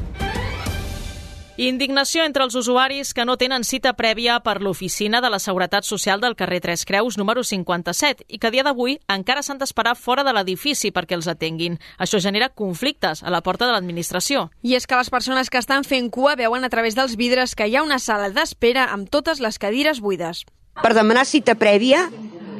Indignació 1.55 2.25
entre 2.27 2.43
els 2.43 2.55
usuaris 2.59 3.13
que 3.15 3.23
no 3.23 3.37
tenen 3.39 3.63
cita 3.63 3.93
prèvia 3.95 4.41
per 4.43 4.57
l'Oficina 4.59 5.21
de 5.23 5.29
la 5.31 5.37
Seguretat 5.39 5.85
Social 5.87 6.19
del 6.19 6.33
carrer 6.35 6.57
Tres 6.59 6.83
Creus 6.83 7.15
número 7.15 7.45
57 7.47 8.25
i 8.27 8.39
que 8.39 8.49
a 8.49 8.51
dia 8.51 8.63
d'avui 8.67 8.97
encara 9.07 9.39
s'han 9.39 9.61
d'esperar 9.61 9.93
fora 9.95 10.25
de 10.27 10.33
l'edifici 10.35 10.89
perquè 10.91 11.15
els 11.15 11.29
atenguin. 11.31 11.77
Això 11.95 12.19
genera 12.19 12.49
conflictes 12.51 13.23
a 13.23 13.31
la 13.31 13.39
porta 13.39 13.69
de 13.69 13.71
l'administració. 13.71 14.49
I 14.67 14.75
és 14.75 14.83
que 14.83 14.99
les 14.99 15.09
persones 15.09 15.47
que 15.49 15.61
estan 15.63 15.87
fent 15.87 16.09
cua 16.11 16.33
veuen 16.35 16.67
a 16.67 16.69
través 16.73 16.97
dels 16.97 17.15
vidres 17.15 17.55
que 17.55 17.69
hi 17.71 17.77
ha 17.79 17.85
una 17.87 18.01
sala 18.03 18.27
d'espera 18.35 18.89
amb 18.91 19.07
totes 19.07 19.39
les 19.39 19.55
cadires 19.55 20.01
buides. 20.03 20.43
Per 20.83 20.91
demanar 20.91 21.23
cita 21.23 21.55
prèvia 21.55 22.09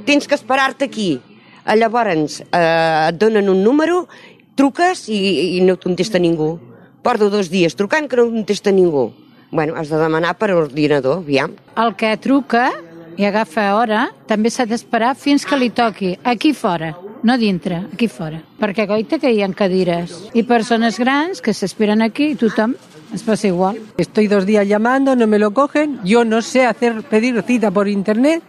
tens 0.08 0.24
que 0.24 0.40
esperar-te 0.40 0.88
aquí. 0.88 1.18
Llavors 1.68 2.40
eh, 2.48 3.10
et 3.10 3.20
donen 3.20 3.52
un 3.52 3.60
número, 3.60 4.06
truques 4.56 5.10
i, 5.12 5.20
i 5.58 5.62
no 5.68 5.76
contesta 5.76 6.16
ningú 6.16 6.54
porto 7.06 7.30
dos 7.30 7.52
dies 7.54 7.78
trucant 7.78 8.10
que 8.10 8.18
no 8.18 8.26
contesta 8.26 8.74
ningú. 8.74 9.12
Bueno, 9.52 9.76
has 9.78 9.90
de 9.94 9.98
demanar 10.02 10.34
per 10.42 10.50
ordinador, 10.58 11.22
aviam. 11.22 11.54
El 11.78 11.94
que 11.94 12.16
truca 12.18 12.72
i 13.16 13.28
agafa 13.30 13.70
hora 13.78 14.08
també 14.28 14.50
s'ha 14.50 14.66
d'esperar 14.66 15.14
fins 15.16 15.46
que 15.46 15.60
li 15.60 15.70
toqui, 15.70 16.16
aquí 16.26 16.52
fora, 16.58 16.96
no 17.24 17.38
dintre, 17.38 17.84
aquí 17.94 18.10
fora. 18.10 18.42
Perquè 18.60 18.88
goita 18.90 19.22
que 19.22 19.32
hi 19.32 19.44
ha 19.46 19.52
cadires 19.54 20.18
i 20.34 20.44
persones 20.44 20.98
grans 21.00 21.46
que 21.46 21.54
s'esperen 21.54 22.02
aquí 22.02 22.32
i 22.34 22.40
tothom 22.42 22.74
es 23.14 23.24
passa 23.24 23.48
igual. 23.48 23.80
Estoy 23.98 24.28
dos 24.28 24.46
días 24.46 24.68
llamando, 24.68 25.16
no 25.16 25.28
me 25.28 25.38
lo 25.38 25.54
cogen, 25.54 26.00
yo 26.04 26.26
no 26.26 26.42
sé 26.42 26.66
hacer 26.66 27.04
pedir 27.04 27.42
cita 27.44 27.70
por 27.70 27.88
internet 27.88 28.44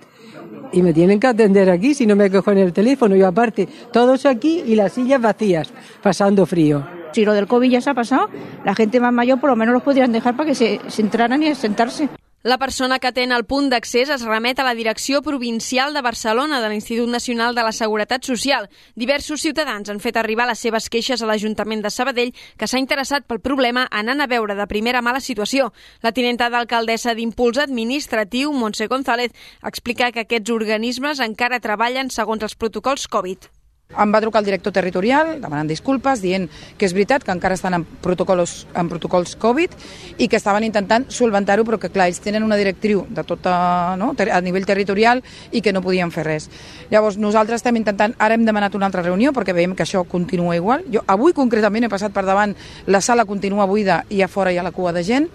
y 0.72 0.82
me 0.82 0.94
tienen 0.94 1.20
que 1.20 1.26
atender 1.26 1.68
aquí 1.70 1.92
si 1.94 2.06
no 2.06 2.16
me 2.16 2.30
cogen 2.30 2.58
el 2.58 2.72
teléfono. 2.72 3.14
Yo 3.14 3.28
aparte, 3.28 3.68
todos 3.92 4.25
aquí 4.25 4.64
y 4.66 4.75
las 4.75 4.94
sillas 4.94 5.20
vacías, 5.20 5.68
pasando 6.02 6.46
frío. 6.46 6.95
Si 7.16 7.25
lo 7.25 7.32
del 7.32 7.46
COVID 7.46 7.70
ya 7.70 7.80
se 7.80 7.88
ha 7.88 7.94
pasado, 7.94 8.28
la 8.62 8.75
gente 8.75 9.00
más 9.00 9.11
mayor 9.11 9.40
por 9.40 9.49
lo 9.49 9.56
menos 9.56 9.73
los 9.73 9.82
podrían 9.82 10.12
dejar 10.12 10.37
para 10.37 10.49
que 10.49 10.54
se, 10.54 10.82
se 10.87 11.00
entraran 11.00 11.42
y 11.42 11.54
sentarse. 11.54 12.11
La 12.42 12.58
persona 12.58 12.99
que 12.99 13.08
atén 13.08 13.32
el 13.32 13.46
punt 13.49 13.70
d'accés 13.73 14.12
es 14.12 14.26
remet 14.28 14.61
a 14.61 14.66
la 14.68 14.75
Direcció 14.76 15.23
Provincial 15.25 15.96
de 15.96 16.02
Barcelona 16.04 16.61
de 16.61 16.68
l'Institut 16.68 17.08
Nacional 17.08 17.56
de 17.56 17.64
la 17.64 17.73
Seguretat 17.73 18.28
Social. 18.28 18.68
Diversos 18.94 19.40
ciutadans 19.40 19.88
han 19.88 20.04
fet 20.04 20.20
arribar 20.20 20.44
les 20.44 20.61
seves 20.61 20.90
queixes 20.92 21.25
a 21.25 21.32
l'Ajuntament 21.32 21.80
de 21.80 21.88
Sabadell, 21.88 22.37
que 22.61 22.68
s'ha 22.68 22.85
interessat 22.85 23.25
pel 23.25 23.40
problema 23.40 23.88
anant 23.90 24.20
a 24.20 24.28
veure 24.28 24.54
de 24.54 24.68
primera 24.68 25.00
mà 25.00 25.16
la 25.16 25.25
situació. 25.25 25.73
La 26.04 26.12
tinenta 26.12 26.52
d'alcaldessa 26.52 27.16
d'Impuls 27.16 27.64
Administratiu, 27.64 28.52
Montse 28.52 28.92
González, 28.92 29.32
explica 29.64 30.12
que 30.12 30.28
aquests 30.28 30.52
organismes 30.52 31.25
encara 31.25 31.64
treballen 31.64 32.12
segons 32.12 32.44
els 32.44 32.61
protocols 32.61 33.08
Covid. 33.08 33.55
Em 33.96 34.12
va 34.12 34.20
trucar 34.20 34.42
el 34.42 34.46
director 34.48 34.74
territorial 34.76 35.36
demanant 35.40 35.68
disculpes, 35.70 36.20
dient 36.20 36.50
que 36.76 36.84
és 36.84 36.92
veritat 36.92 37.24
que 37.24 37.32
encara 37.32 37.56
estan 37.56 37.78
en 37.78 37.84
protocols, 38.04 38.66
en 38.76 38.90
protocols 38.90 39.36
Covid 39.40 39.72
i 40.20 40.28
que 40.28 40.36
estaven 40.36 40.66
intentant 40.66 41.06
solventar-ho, 41.08 41.64
però 41.64 41.78
que 41.80 41.90
clar, 41.94 42.10
ells 42.10 42.20
tenen 42.20 42.44
una 42.44 42.58
directriu 42.60 43.06
de 43.08 43.24
tota, 43.24 43.96
no, 43.96 44.12
a 44.12 44.40
nivell 44.44 44.68
territorial 44.68 45.22
i 45.50 45.62
que 45.64 45.72
no 45.72 45.82
podien 45.84 46.12
fer 46.12 46.26
res. 46.26 46.50
Llavors, 46.90 47.16
nosaltres 47.16 47.62
estem 47.62 47.80
intentant, 47.80 48.12
ara 48.18 48.36
hem 48.36 48.44
demanat 48.44 48.76
una 48.76 48.90
altra 48.90 49.04
reunió 49.06 49.32
perquè 49.32 49.56
veiem 49.56 49.74
que 49.74 49.86
això 49.86 50.04
continua 50.04 50.56
igual. 50.56 50.84
Jo 50.92 51.04
avui 51.06 51.32
concretament 51.32 51.88
he 51.88 51.92
passat 51.92 52.12
per 52.12 52.26
davant, 52.28 52.52
la 52.86 53.00
sala 53.00 53.24
continua 53.24 53.64
buida 53.70 54.02
i 54.10 54.20
a 54.20 54.28
fora 54.28 54.52
hi 54.52 54.58
ha 54.60 54.66
la 54.66 54.76
cua 54.76 54.92
de 54.92 55.04
gent, 55.06 55.30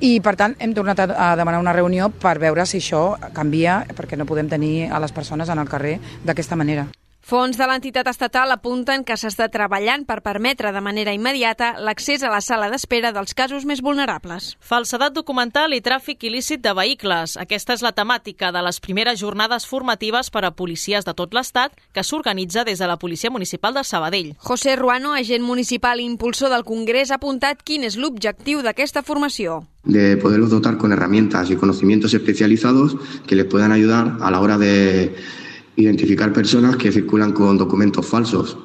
i 0.00 0.18
per 0.20 0.36
tant 0.36 0.56
hem 0.60 0.74
tornat 0.76 1.00
a, 1.04 1.34
demanar 1.36 1.60
una 1.60 1.72
reunió 1.76 2.08
per 2.08 2.38
veure 2.38 2.66
si 2.68 2.80
això 2.80 3.16
canvia 3.34 3.82
perquè 3.96 4.16
no 4.16 4.28
podem 4.28 4.48
tenir 4.48 4.88
a 4.88 5.00
les 5.00 5.12
persones 5.12 5.52
en 5.52 5.58
el 5.58 5.68
carrer 5.68 5.98
d'aquesta 6.24 6.56
manera. 6.56 6.86
Fons 7.26 7.56
de 7.58 7.66
l'entitat 7.66 8.06
estatal 8.06 8.52
apunten 8.54 9.02
que 9.02 9.16
s'està 9.18 9.48
treballant 9.50 10.04
per 10.06 10.20
permetre 10.22 10.70
de 10.70 10.78
manera 10.78 11.10
immediata 11.10 11.72
l'accés 11.82 12.22
a 12.22 12.28
la 12.30 12.38
sala 12.38 12.68
d'espera 12.70 13.10
dels 13.10 13.34
casos 13.34 13.64
més 13.66 13.80
vulnerables. 13.82 14.52
Falsedat 14.62 15.16
documental 15.16 15.72
i 15.74 15.80
tràfic 15.82 16.22
il·lícit 16.28 16.60
de 16.62 16.70
vehicles. 16.78 17.34
Aquesta 17.42 17.74
és 17.74 17.80
la 17.82 17.90
temàtica 17.96 18.52
de 18.54 18.60
les 18.62 18.78
primeres 18.78 19.18
jornades 19.18 19.66
formatives 19.66 20.30
per 20.30 20.44
a 20.46 20.52
policies 20.54 21.02
de 21.02 21.14
tot 21.18 21.34
l'Estat 21.34 21.74
que 21.90 22.04
s'organitza 22.06 22.62
des 22.62 22.78
de 22.78 22.86
la 22.86 22.94
Policia 22.96 23.32
Municipal 23.34 23.74
de 23.74 23.82
Sabadell. 23.82 24.36
José 24.38 24.76
Ruano, 24.76 25.16
agent 25.18 25.42
municipal 25.42 25.98
i 25.98 26.06
impulsor 26.06 26.52
del 26.54 26.62
Congrés, 26.62 27.10
ha 27.10 27.18
apuntat 27.18 27.64
quin 27.66 27.82
és 27.82 27.96
l'objectiu 27.98 28.62
d'aquesta 28.62 29.02
formació. 29.02 29.64
De 29.82 30.14
poderlos 30.16 30.54
dotar 30.54 30.78
con 30.78 30.92
herramientas 30.92 31.50
y 31.50 31.56
conocimientos 31.56 32.14
especializados 32.14 32.94
que 33.26 33.34
les 33.34 33.46
puedan 33.46 33.72
ayudar 33.72 34.16
a 34.20 34.30
la 34.30 34.40
hora 34.40 34.58
de 34.58 35.10
identificar 35.76 36.32
personas 36.32 36.76
que 36.76 36.90
circulan 36.90 37.32
con 37.32 37.58
documentos 37.58 38.06
falsos, 38.06 38.58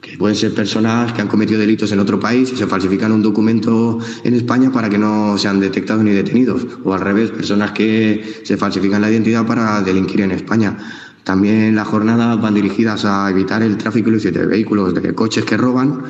que 0.00 0.18
pueden 0.18 0.36
ser 0.36 0.52
personas 0.52 1.12
que 1.12 1.22
han 1.22 1.28
cometido 1.28 1.60
delitos 1.60 1.90
en 1.92 2.00
otro 2.00 2.20
país 2.20 2.52
y 2.52 2.56
se 2.56 2.66
falsifican 2.66 3.12
un 3.12 3.22
documento 3.22 3.98
en 4.22 4.34
España 4.34 4.70
para 4.70 4.90
que 4.90 4.98
no 4.98 5.38
sean 5.38 5.60
detectados 5.60 6.04
ni 6.04 6.10
detenidos, 6.10 6.66
o 6.84 6.92
al 6.92 7.00
revés, 7.00 7.30
personas 7.30 7.72
que 7.72 8.42
se 8.44 8.56
falsifican 8.56 9.00
la 9.00 9.10
identidad 9.10 9.46
para 9.46 9.80
delinquir 9.80 10.20
en 10.20 10.32
España. 10.32 10.76
También 11.22 11.74
las 11.74 11.88
jornadas 11.88 12.38
van 12.38 12.52
dirigidas 12.52 13.06
a 13.06 13.30
evitar 13.30 13.62
el 13.62 13.78
tráfico 13.78 14.10
ilícito 14.10 14.40
de 14.40 14.46
vehículos, 14.46 14.92
de 14.92 15.14
coches 15.14 15.44
que 15.44 15.56
roban, 15.56 16.02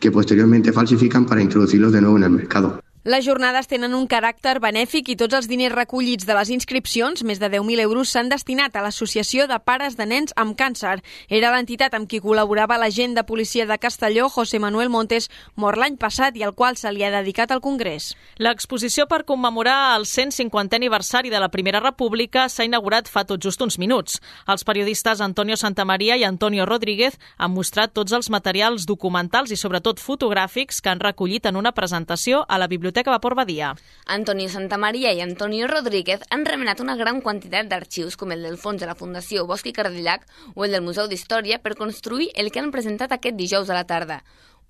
que 0.00 0.10
posteriormente 0.10 0.72
falsifican 0.72 1.26
para 1.26 1.42
introducirlos 1.42 1.92
de 1.92 2.00
nuevo 2.00 2.16
en 2.16 2.22
el 2.22 2.30
mercado. 2.30 2.85
Les 3.06 3.22
jornades 3.22 3.68
tenen 3.70 3.92
un 3.94 4.08
caràcter 4.10 4.56
benèfic 4.58 5.12
i 5.12 5.14
tots 5.14 5.36
els 5.38 5.46
diners 5.46 5.76
recollits 5.76 6.26
de 6.26 6.34
les 6.34 6.48
inscripcions, 6.50 7.20
més 7.22 7.38
de 7.38 7.46
10.000 7.52 7.78
euros, 7.84 8.10
s'han 8.10 8.26
destinat 8.32 8.74
a 8.74 8.80
l'Associació 8.82 9.44
de 9.46 9.60
Pares 9.62 9.94
de 9.94 10.08
Nens 10.10 10.34
amb 10.34 10.56
Càncer. 10.58 10.96
Era 11.30 11.52
l'entitat 11.54 11.94
amb 11.94 12.10
qui 12.10 12.18
col·laborava 12.18 12.74
l'agent 12.82 13.14
de 13.14 13.22
policia 13.22 13.62
de 13.70 13.76
Castelló, 13.78 14.26
José 14.26 14.58
Manuel 14.58 14.90
Montes, 14.90 15.30
mort 15.54 15.78
l'any 15.78 15.94
passat 16.02 16.34
i 16.34 16.42
al 16.42 16.56
qual 16.58 16.74
se 16.74 16.90
li 16.90 17.04
ha 17.06 17.12
dedicat 17.14 17.54
al 17.54 17.62
Congrés. 17.62 18.08
L'exposició 18.42 19.06
per 19.06 19.22
commemorar 19.22 19.94
el 20.00 20.08
150è 20.10 20.74
aniversari 20.74 21.30
de 21.30 21.38
la 21.38 21.50
Primera 21.54 21.78
República 21.78 22.48
s'ha 22.48 22.66
inaugurat 22.66 23.06
fa 23.06 23.22
tot 23.22 23.38
just 23.38 23.62
uns 23.62 23.78
minuts. 23.78 24.18
Els 24.50 24.66
periodistes 24.66 25.22
Antonio 25.22 25.54
Santamaria 25.54 26.18
i 26.18 26.26
Antonio 26.26 26.66
Rodríguez 26.66 27.20
han 27.38 27.54
mostrat 27.54 27.94
tots 27.94 28.18
els 28.18 28.34
materials 28.34 28.82
documentals 28.82 29.54
i 29.54 29.62
sobretot 29.62 30.02
fotogràfics 30.02 30.82
que 30.82 30.90
han 30.90 31.06
recollit 31.06 31.46
en 31.46 31.54
una 31.54 31.70
presentació 31.70 32.42
a 32.48 32.58
la 32.58 32.66
Biblioteca 32.66 32.95
Biblioteca 32.96 33.10
Vapor 33.10 33.34
Badia. 33.34 33.74
Antonio 34.06 34.48
Santamaria 34.48 35.12
i 35.12 35.20
Antonio 35.20 35.66
Rodríguez 35.68 36.22
han 36.30 36.46
remenat 36.46 36.78
una 36.80 36.94
gran 36.96 37.18
quantitat 37.20 37.66
d'arxius 37.68 38.14
com 38.16 38.30
el 38.32 38.40
del 38.40 38.56
fons 38.56 38.80
de 38.80 38.86
la 38.88 38.94
Fundació 38.96 39.42
Bosch 39.44 39.68
i 39.68 39.74
Cardillac 39.76 40.22
o 40.54 40.64
el 40.64 40.72
del 40.72 40.80
Museu 40.86 41.04
d'Història 41.04 41.58
per 41.60 41.74
construir 41.76 42.30
el 42.40 42.48
que 42.50 42.62
han 42.62 42.70
presentat 42.72 43.12
aquest 43.12 43.36
dijous 43.36 43.68
a 43.68 43.76
la 43.76 43.84
tarda, 43.84 44.22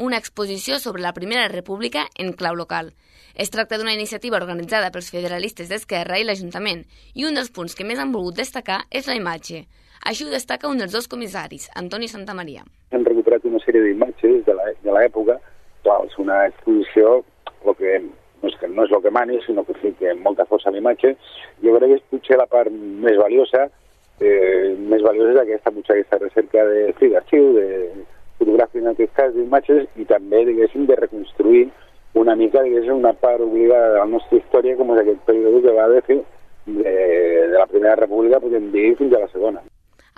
una 0.02 0.18
exposició 0.18 0.80
sobre 0.82 1.04
la 1.04 1.12
Primera 1.14 1.46
República 1.52 2.08
en 2.18 2.32
clau 2.32 2.58
local. 2.58 2.90
Es 3.36 3.54
tracta 3.54 3.78
d'una 3.78 3.94
iniciativa 3.94 4.40
organitzada 4.40 4.90
pels 4.90 5.12
federalistes 5.14 5.70
d'Esquerra 5.70 6.18
i 6.18 6.26
l'Ajuntament 6.26 6.82
i 7.14 7.30
un 7.30 7.38
dels 7.38 7.54
punts 7.54 7.78
que 7.78 7.86
més 7.86 8.02
han 8.02 8.10
volgut 8.10 8.42
destacar 8.42 8.80
és 8.90 9.06
la 9.06 9.14
imatge. 9.14 9.68
Així 10.02 10.26
ho 10.26 10.34
destaca 10.34 10.66
un 10.66 10.82
dels 10.82 10.98
dos 10.98 11.06
comissaris, 11.06 11.70
Antoni 11.78 12.10
Santamaria. 12.10 12.66
Hem 12.90 13.06
recuperat 13.06 13.46
una 13.46 13.62
sèrie 13.62 13.86
d'imatges 13.86 14.42
de 14.50 14.98
l'època, 14.98 15.38
és 15.86 16.18
una 16.18 16.42
exposició 16.50 17.22
el 17.72 17.76
que 17.80 17.98
no 18.00 18.50
és, 18.50 18.56
que 18.60 18.68
no 18.68 18.84
és 18.84 18.92
el 18.92 19.02
que 19.02 19.12
mani, 19.14 19.40
sinó 19.44 19.64
que 19.64 19.92
que 19.98 20.14
molta 20.14 20.46
força 20.46 20.68
a 20.70 20.72
l'imatge. 20.72 21.14
Jo 21.62 21.76
crec 21.76 21.90
que 21.90 21.98
és 22.00 22.06
potser 22.10 22.38
la 22.38 22.46
part 22.46 22.72
més 22.72 23.16
valiosa, 23.16 23.66
eh, 24.20 24.74
més 24.78 25.02
valiosa 25.02 25.32
és 25.34 25.40
aquesta, 25.42 25.72
potser 25.72 25.96
aquesta 25.96 26.20
recerca 26.24 26.64
de, 26.68 26.92
sí, 26.98 27.10
d'arxiu, 27.12 27.52
de 27.56 27.66
fotogràfic 28.38 28.82
en 28.82 28.92
aquest 28.92 29.14
cas, 29.16 29.34
d'imatges, 29.34 29.86
i 29.96 30.04
també, 30.08 30.44
diguéssim, 30.48 30.86
de 30.86 30.98
reconstruir 31.00 31.68
una 32.16 32.36
mica, 32.36 32.62
diguéssim, 32.64 32.96
una 32.96 33.12
part 33.12 33.40
obligada 33.44 33.94
de 33.94 34.02
la 34.02 34.10
nostra 34.16 34.40
història, 34.40 34.76
com 34.76 34.92
és 34.94 35.02
aquest 35.04 35.24
període 35.28 35.62
que 35.64 35.78
va 35.78 35.88
de, 35.92 36.02
de, 36.66 36.92
de 37.52 37.56
la 37.56 37.66
Primera 37.72 37.96
República, 37.96 38.40
podem 38.40 38.70
dir, 38.72 38.94
fins 39.00 39.16
a 39.16 39.24
la 39.24 39.32
Segona. 39.32 39.64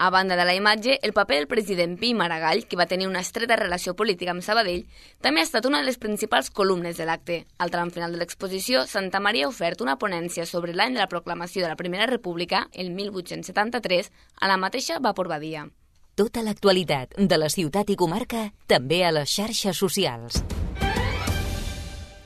A 0.00 0.10
banda 0.10 0.36
de 0.36 0.44
la 0.44 0.54
imatge, 0.54 1.00
el 1.02 1.12
paper 1.12 1.38
del 1.38 1.48
president 1.48 1.96
Pi 1.98 2.12
Maragall, 2.14 2.68
que 2.68 2.76
va 2.78 2.86
tenir 2.86 3.08
una 3.08 3.18
estreta 3.18 3.56
relació 3.58 3.96
política 3.98 4.30
amb 4.30 4.44
Sabadell, 4.46 4.84
també 5.20 5.42
ha 5.42 5.46
estat 5.48 5.66
una 5.66 5.80
de 5.80 5.88
les 5.88 5.98
principals 5.98 6.52
columnes 6.54 6.94
de 6.96 7.08
l'acte. 7.08 7.38
Al 7.58 7.72
tram 7.74 7.90
final 7.90 8.14
de 8.14 8.20
l'exposició, 8.20 8.84
Santa 8.86 9.18
Maria 9.18 9.48
ha 9.48 9.50
ofert 9.50 9.82
una 9.82 9.96
ponència 9.98 10.46
sobre 10.46 10.70
l'any 10.70 10.94
de 10.94 11.02
la 11.02 11.10
proclamació 11.10 11.64
de 11.64 11.72
la 11.72 11.80
Primera 11.82 12.06
República, 12.06 12.68
el 12.72 12.92
1873, 12.94 14.12
a 14.38 14.46
la 14.46 14.56
mateixa 14.56 15.00
Vapor 15.02 15.34
Badia. 15.34 15.66
Tota 16.14 16.46
l'actualitat 16.46 17.18
de 17.18 17.42
la 17.42 17.50
ciutat 17.50 17.90
i 17.90 17.98
comarca 17.98 18.52
també 18.70 19.02
a 19.02 19.10
les 19.10 19.34
xarxes 19.34 19.82
socials. 19.82 20.44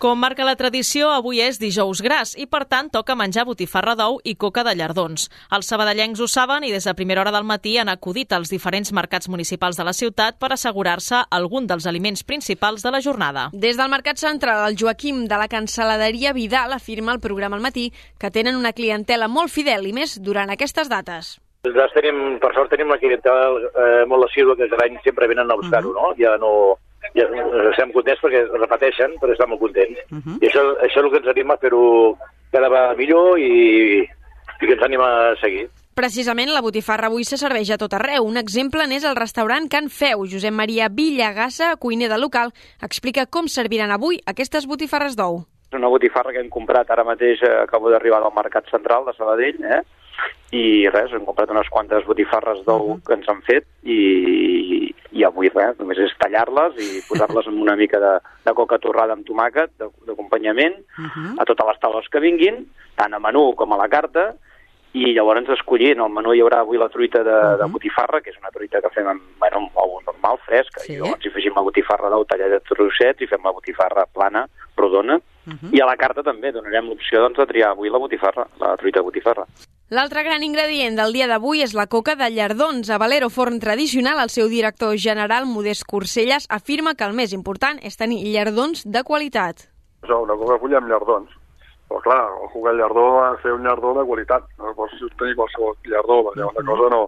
Com 0.03 0.19
marca 0.19 0.43
la 0.43 0.57
tradició, 0.59 1.13
avui 1.15 1.39
és 1.39 1.61
dijous 1.63 2.01
gras 2.03 2.33
i, 2.35 2.49
per 2.51 2.65
tant, 2.67 2.89
toca 2.91 3.15
menjar 3.15 3.45
botifarra 3.47 3.93
d'ou 3.95 4.17
i 4.27 4.33
coca 4.35 4.65
de 4.67 4.73
llardons. 4.75 5.29
Els 5.55 5.71
sabadellencs 5.71 6.19
ho 6.19 6.27
saben 6.27 6.67
i 6.67 6.73
des 6.75 6.89
de 6.89 6.95
primera 6.99 7.23
hora 7.23 7.31
del 7.31 7.47
matí 7.47 7.77
han 7.79 7.93
acudit 7.93 8.35
als 8.35 8.51
diferents 8.51 8.91
mercats 8.99 9.31
municipals 9.31 9.79
de 9.79 9.87
la 9.87 9.95
ciutat 9.95 10.41
per 10.43 10.51
assegurar-se 10.51 11.23
algun 11.31 11.71
dels 11.71 11.87
aliments 11.87 12.27
principals 12.27 12.83
de 12.83 12.91
la 12.91 12.99
jornada. 12.99 13.47
Des 13.55 13.79
del 13.79 13.95
Mercat 13.95 14.19
Central, 14.19 14.65
el 14.67 14.81
Joaquim 14.83 15.23
de 15.31 15.39
la 15.39 15.47
cancel·laderia 15.47 16.35
Vidal 16.35 16.75
afirma 16.75 17.15
al 17.15 17.23
programa 17.23 17.55
al 17.55 17.63
matí 17.63 17.93
que 18.19 18.35
tenen 18.35 18.59
una 18.59 18.75
clientela 18.75 19.31
molt 19.31 19.55
fidel 19.55 19.87
i 19.87 19.95
més 19.95 20.19
durant 20.19 20.51
aquestes 20.51 20.91
dates. 20.91 21.37
Nosaltres 21.63 21.95
tenim, 21.95 22.41
per 22.43 22.57
sort 22.57 22.75
tenim 22.75 22.91
una 22.91 22.99
clientela 22.99 23.53
eh, 23.55 24.03
molt 24.11 24.27
assídua 24.27 24.59
que 24.59 24.67
cada 24.67 24.91
any 24.91 24.99
sempre 25.07 25.31
venen 25.31 25.47
a 25.47 25.63
buscar-ho, 25.63 25.95
no? 25.95 26.11
Ja 26.19 26.35
no, 26.43 26.81
ja 27.15 27.27
estem 27.71 27.93
contents 27.93 28.23
perquè 28.23 28.43
repeteixen, 28.57 29.19
però 29.21 29.35
estem 29.35 29.51
molt 29.53 29.61
contents. 29.61 30.01
Uh 30.11 30.19
-huh. 30.19 30.39
I 30.41 30.49
això, 30.49 30.63
això 30.81 30.99
és 30.99 31.05
el 31.05 31.11
que 31.11 31.19
ens 31.19 31.29
anima 31.29 31.55
a 31.55 31.59
fer-ho 31.59 32.17
cada 32.51 32.69
vegada 32.69 32.95
millor 32.95 33.39
i, 33.39 34.01
i 34.01 34.67
que 34.67 34.73
ens 34.73 34.83
anima 34.83 35.33
a 35.33 35.37
seguir. 35.37 35.69
Precisament 35.95 36.49
la 36.49 36.63
botifarra 36.63 37.09
avui 37.09 37.25
se 37.25 37.37
serveix 37.37 37.71
a 37.71 37.77
tot 37.77 37.93
arreu. 37.93 38.25
Un 38.25 38.39
exemple 38.41 38.87
n'és 38.87 39.05
el 39.05 39.17
restaurant 39.17 39.69
Can 39.69 39.91
Feu. 39.91 40.25
Josep 40.25 40.53
Maria 40.53 40.89
Villagassa, 40.89 41.77
cuiner 41.77 42.09
del 42.09 42.23
local, 42.23 42.53
explica 42.81 43.27
com 43.27 43.47
serviran 43.47 43.91
avui 43.91 44.19
aquestes 44.25 44.67
botifarres 44.67 45.17
d'ou. 45.17 45.45
És 45.69 45.77
una 45.77 45.89
botifarra 45.89 46.33
que 46.33 46.41
hem 46.41 46.49
comprat 46.49 46.91
ara 46.91 47.05
mateix, 47.05 47.43
eh, 47.43 47.63
acabo 47.63 47.91
d'arribar 47.91 48.23
del 48.23 48.33
Mercat 48.35 48.71
Central 48.71 49.05
de 49.05 49.13
Sabadell, 49.13 49.65
eh? 49.65 49.83
i 50.53 50.89
res, 50.93 51.13
hem 51.17 51.25
comprat 51.25 51.51
unes 51.51 51.69
quantes 51.73 52.05
botifarres 52.05 52.61
d'ou 52.67 52.83
uh 52.83 52.95
-huh. 52.95 53.03
que 53.07 53.15
ens 53.15 53.29
han 53.29 53.41
fet 53.43 53.65
i, 53.83 53.97
i 55.13 55.25
avui 55.25 55.51
res, 55.53 55.77
només 55.79 55.99
és 55.99 56.15
tallar-les 56.21 56.79
i 56.81 57.03
posar-les 57.09 57.49
amb 57.51 57.61
una 57.61 57.77
mica 57.77 58.01
de, 58.01 58.13
de 58.47 58.55
coca 58.57 58.79
torrada 58.83 59.17
amb 59.17 59.27
tomàquet 59.29 59.75
d'acompanyament 59.79 60.79
uh 60.81 61.05
-huh. 61.05 61.35
a 61.39 61.45
totes 61.45 61.67
les 61.67 61.81
taules 61.81 62.09
que 62.09 62.21
vinguin, 62.21 62.67
tant 62.97 63.15
a 63.15 63.19
menú 63.19 63.55
com 63.55 63.73
a 63.73 63.77
la 63.77 63.89
carta, 63.89 64.35
i 64.93 65.15
llavors 65.17 65.49
escollir, 65.49 65.93
en 65.95 66.03
el 66.05 66.11
menú 66.13 66.35
hi 66.35 66.43
haurà 66.45 66.61
avui 66.61 66.79
la 66.79 66.89
truita 66.89 67.23
de, 67.25 67.31
uh 67.31 67.43
-huh. 67.43 67.59
de 67.59 67.73
botifarra, 67.73 68.21
que 68.21 68.31
és 68.31 68.39
una 68.39 68.51
truita 68.51 68.81
que 68.81 68.91
fem 68.91 69.07
amb, 69.07 69.23
bueno, 69.39 69.57
amb 69.57 69.71
ou 69.75 70.01
normal, 70.07 70.39
fresc, 70.47 70.81
sí. 70.81 70.93
i 70.93 70.97
llavors 70.97 71.25
hi 71.25 71.29
afegim 71.29 71.55
la 71.57 71.63
botifarra 71.63 72.11
d'ou 72.11 72.25
tallada 72.25 72.59
de 72.59 72.61
trossets 72.61 73.21
i 73.23 73.27
fem 73.27 73.41
la 73.45 73.53
botifarra 73.53 74.07
plana, 74.07 74.49
rodona, 74.77 75.17
uh 75.17 75.53
-huh. 75.53 75.73
i 75.73 75.81
a 75.81 75.87
la 75.87 75.97
carta 75.97 76.23
també 76.23 76.53
donarem 76.53 76.89
l'opció 76.89 77.21
doncs, 77.21 77.39
de 77.39 77.47
triar 77.47 77.71
avui 77.71 77.89
la 77.89 77.99
botifarra, 77.99 78.47
la 78.61 78.77
truita 78.77 79.01
de 79.01 79.05
botifarra. 79.05 79.47
L'altre 79.93 80.23
gran 80.25 80.41
ingredient 80.41 80.95
del 80.97 81.11
dia 81.13 81.27
d'avui 81.29 81.61
és 81.61 81.75
la 81.77 81.85
coca 81.85 82.15
de 82.17 82.31
llardons. 82.33 82.89
A 82.89 82.97
Valero 82.97 83.27
Forn 83.29 83.59
Tradicional, 83.61 84.23
el 84.23 84.31
seu 84.33 84.47
director 84.49 84.95
general, 84.97 85.45
Modest 85.45 85.85
Corselles, 85.85 86.47
afirma 86.49 86.95
que 86.97 87.05
el 87.05 87.13
més 87.13 87.35
important 87.37 87.77
és 87.85 88.01
tenir 88.01 88.23
llardons 88.25 88.87
de 88.89 89.03
qualitat. 89.05 89.67
Això, 90.01 90.23
una 90.25 90.39
coca 90.41 90.57
fulla 90.63 90.79
amb 90.81 90.89
llardons. 90.89 91.35
Però 91.91 92.01
clar, 92.07 92.23
el 92.39 92.49
jugar 92.55 92.73
llardó 92.79 93.05
ha 93.21 93.27
de 93.35 93.43
ser 93.43 93.53
un 93.53 93.69
llardó 93.69 93.93
de 93.99 94.07
qualitat. 94.09 94.47
No 94.63 94.73
pots 94.79 94.97
tenir 95.21 95.37
qualsevol 95.43 95.77
llardó, 95.85 96.19
perquè 96.31 96.49
la 96.49 96.67
cosa 96.71 96.89
no, 96.97 97.03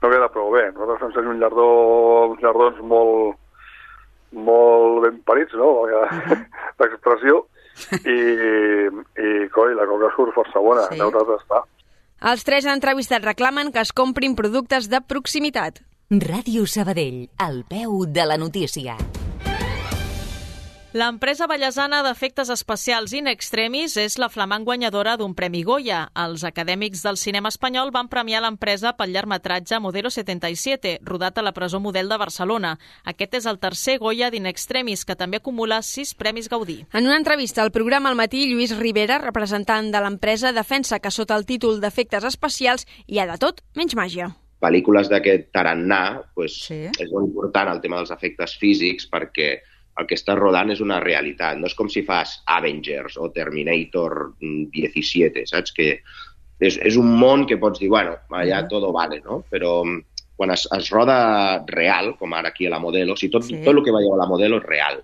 no 0.00 0.12
queda 0.14 0.30
prou 0.32 0.48
bé. 0.56 0.64
Nosaltres 0.70 1.04
fem 1.04 1.14
servir 1.18 1.34
un 1.34 1.44
llardó, 1.44 1.68
uns 2.30 2.40
llardons 2.46 2.80
molt, 2.94 3.36
molt 4.48 5.04
ben 5.04 5.20
parits, 5.28 5.52
no? 5.60 5.74
D'expressió. 6.80 7.44
I, 8.16 8.18
i 9.20 9.30
coi, 9.52 9.76
la 9.76 9.84
coca 9.92 10.14
surt 10.16 10.32
força 10.40 10.64
bona, 10.70 10.88
sí. 10.88 11.02
neutra 11.04 11.28
d'estar. 11.28 11.66
Els 12.24 12.40
tres 12.40 12.64
entrevistats 12.72 13.26
reclamen 13.26 13.68
que 13.72 13.82
es 13.84 13.90
comprin 13.92 14.32
productes 14.38 14.88
de 14.88 15.02
proximitat. 15.04 15.82
Ràdio 16.24 16.64
Sabadell, 16.64 17.26
al 17.36 17.64
peu 17.68 18.06
de 18.08 18.24
la 18.24 18.40
notícia. 18.40 18.96
L'empresa 20.94 21.48
ballesana 21.50 22.04
d'efectes 22.06 22.52
especials 22.54 23.10
In 23.18 23.26
Extremis 23.26 23.96
és 23.98 24.14
la 24.22 24.28
flamant 24.30 24.62
guanyadora 24.62 25.16
d'un 25.18 25.32
Premi 25.34 25.64
Goya. 25.66 26.04
Els 26.22 26.44
acadèmics 26.46 27.00
del 27.02 27.18
cinema 27.18 27.50
espanyol 27.50 27.90
van 27.90 28.06
premiar 28.12 28.44
l'empresa 28.44 28.92
pel 28.94 29.10
llargmetratge 29.10 29.80
Modelo 29.82 30.12
77, 30.14 31.00
rodat 31.02 31.40
a 31.40 31.42
la 31.42 31.50
presó 31.56 31.80
model 31.82 32.12
de 32.14 32.20
Barcelona. 32.22 32.76
Aquest 33.10 33.34
és 33.40 33.50
el 33.50 33.58
tercer 33.58 33.98
Goya 33.98 34.30
d'In 34.30 34.46
Extremis, 34.46 35.02
que 35.02 35.18
també 35.18 35.42
acumula 35.42 35.80
sis 35.82 36.14
Premis 36.14 36.46
Gaudí. 36.46 36.84
En 36.92 37.10
una 37.10 37.18
entrevista 37.18 37.66
al 37.66 37.74
programa 37.74 38.14
al 38.14 38.20
matí, 38.22 38.46
Lluís 38.46 38.78
Rivera, 38.78 39.18
representant 39.18 39.90
de 39.90 39.98
l'empresa, 39.98 40.54
defensa 40.54 41.02
que 41.02 41.10
sota 41.10 41.34
el 41.34 41.42
títol 41.42 41.82
d'efectes 41.82 42.22
especials 42.22 42.86
hi 43.08 43.18
ha 43.18 43.26
de 43.26 43.42
tot 43.42 43.66
menys 43.74 43.98
màgia 43.98 44.30
pel·lícules 44.64 45.10
d'aquest 45.10 45.50
tarannà 45.52 46.22
pues, 46.38 46.54
sí. 46.70 46.84
és 46.88 47.10
molt 47.10 47.26
important 47.26 47.68
el 47.68 47.82
tema 47.82 47.98
dels 47.98 48.14
efectes 48.14 48.54
físics 48.56 49.10
perquè 49.10 49.56
el 50.00 50.08
que 50.10 50.16
estàs 50.18 50.38
rodant 50.38 50.72
és 50.74 50.82
una 50.82 50.98
realitat. 51.02 51.58
No 51.58 51.68
és 51.70 51.76
com 51.78 51.90
si 51.90 52.02
fas 52.06 52.38
Avengers 52.50 53.18
o 53.20 53.30
Terminator 53.34 54.34
17, 54.40 55.44
saps? 55.50 55.74
Que 55.76 55.88
és, 56.58 56.78
és 56.78 56.98
un 57.00 57.12
món 57.20 57.46
que 57.50 57.58
pots 57.62 57.82
dir, 57.82 57.90
bueno, 57.92 58.16
allà 58.30 58.62
mm. 58.64 58.70
tot 58.72 58.86
vale, 58.94 59.20
no? 59.24 59.42
Però 59.50 59.76
mm, 59.84 60.02
quan 60.38 60.54
es, 60.54 60.66
es 60.74 60.90
roda 60.90 61.18
real, 61.70 62.14
com 62.18 62.34
ara 62.34 62.50
aquí 62.50 62.66
a 62.66 62.74
la 62.74 62.82
Modelo, 62.82 63.14
o 63.14 63.20
sigui, 63.20 63.32
tot, 63.36 63.46
sí. 63.46 63.60
tot 63.62 63.74
el 63.76 63.84
que 63.86 63.94
veieu 63.94 64.16
a 64.16 64.22
la 64.22 64.28
Modelo 64.30 64.58
és 64.62 64.66
real. 64.66 65.00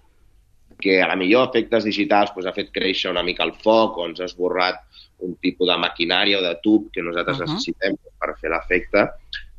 Que 0.81 0.99
a 1.05 1.09
la 1.11 1.19
millor 1.21 1.51
efectes 1.51 1.87
digitals 1.87 2.35
pues, 2.35 2.49
ha 2.49 2.57
fet 2.57 2.73
créixer 2.75 3.13
una 3.13 3.25
mica 3.27 3.47
el 3.47 3.55
foc 3.63 3.99
o 3.99 4.09
ens 4.09 4.23
ha 4.23 4.27
esborrat 4.31 4.83
un 5.21 5.37
tipus 5.45 5.69
de 5.69 5.77
maquinària 5.77 6.39
o 6.41 6.43
de 6.43 6.55
tub 6.65 6.89
que 6.91 7.05
nosaltres 7.05 7.39
uh 7.39 7.45
-huh. 7.45 7.53
necessitem 7.53 7.99
per 8.19 8.35
fer 8.41 8.51
l'efecte, 8.51 9.11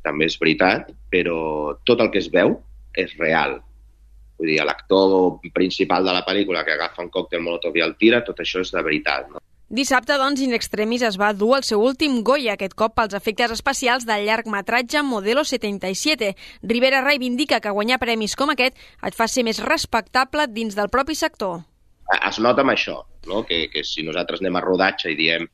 també 0.02 0.26
és 0.26 0.40
veritat, 0.42 0.90
però 1.12 1.78
tot 1.86 2.02
el 2.02 2.10
que 2.10 2.18
es 2.18 2.32
veu 2.34 2.58
és 2.98 3.16
real 3.18 3.62
Vull 4.42 4.50
dir, 4.50 4.62
l'actor 4.66 5.38
principal 5.54 6.08
de 6.08 6.14
la 6.16 6.26
pel·lícula 6.26 6.64
que 6.66 6.74
agafa 6.74 7.04
un 7.04 7.12
còctel 7.14 7.44
molotov 7.46 7.76
i 7.78 7.84
el 7.86 7.94
tira, 8.02 8.24
tot 8.26 8.40
això 8.42 8.64
és 8.66 8.72
de 8.74 8.82
veritat, 8.82 9.28
no? 9.30 9.42
Dissabte, 9.72 10.18
doncs, 10.20 10.42
In 10.44 10.52
Extremis 10.58 11.04
es 11.08 11.16
va 11.22 11.30
dur 11.32 11.54
el 11.56 11.64
seu 11.64 11.80
últim 11.80 12.18
Goya, 12.28 12.58
aquest 12.58 12.74
cop 12.76 12.96
pels 12.98 13.14
efectes 13.16 13.54
especials 13.54 14.04
del 14.10 14.26
llargmetratge 14.28 15.00
Modelo 15.08 15.46
77. 15.48 16.34
Rivera 16.68 17.00
reivindica 17.06 17.62
que 17.64 17.72
guanyar 17.72 18.02
premis 18.02 18.36
com 18.36 18.52
aquest 18.52 18.76
et 19.08 19.16
fa 19.16 19.30
ser 19.32 19.46
més 19.48 19.62
respectable 19.64 20.50
dins 20.52 20.76
del 20.76 20.90
propi 20.92 21.16
sector. 21.16 21.62
Es 22.18 22.42
nota 22.44 22.66
amb 22.66 22.74
això, 22.74 22.98
no? 23.30 23.46
que, 23.48 23.68
que 23.72 23.86
si 23.88 24.04
nosaltres 24.04 24.42
anem 24.42 24.60
a 24.60 24.66
rodatge 24.66 25.14
i 25.14 25.16
diem 25.16 25.48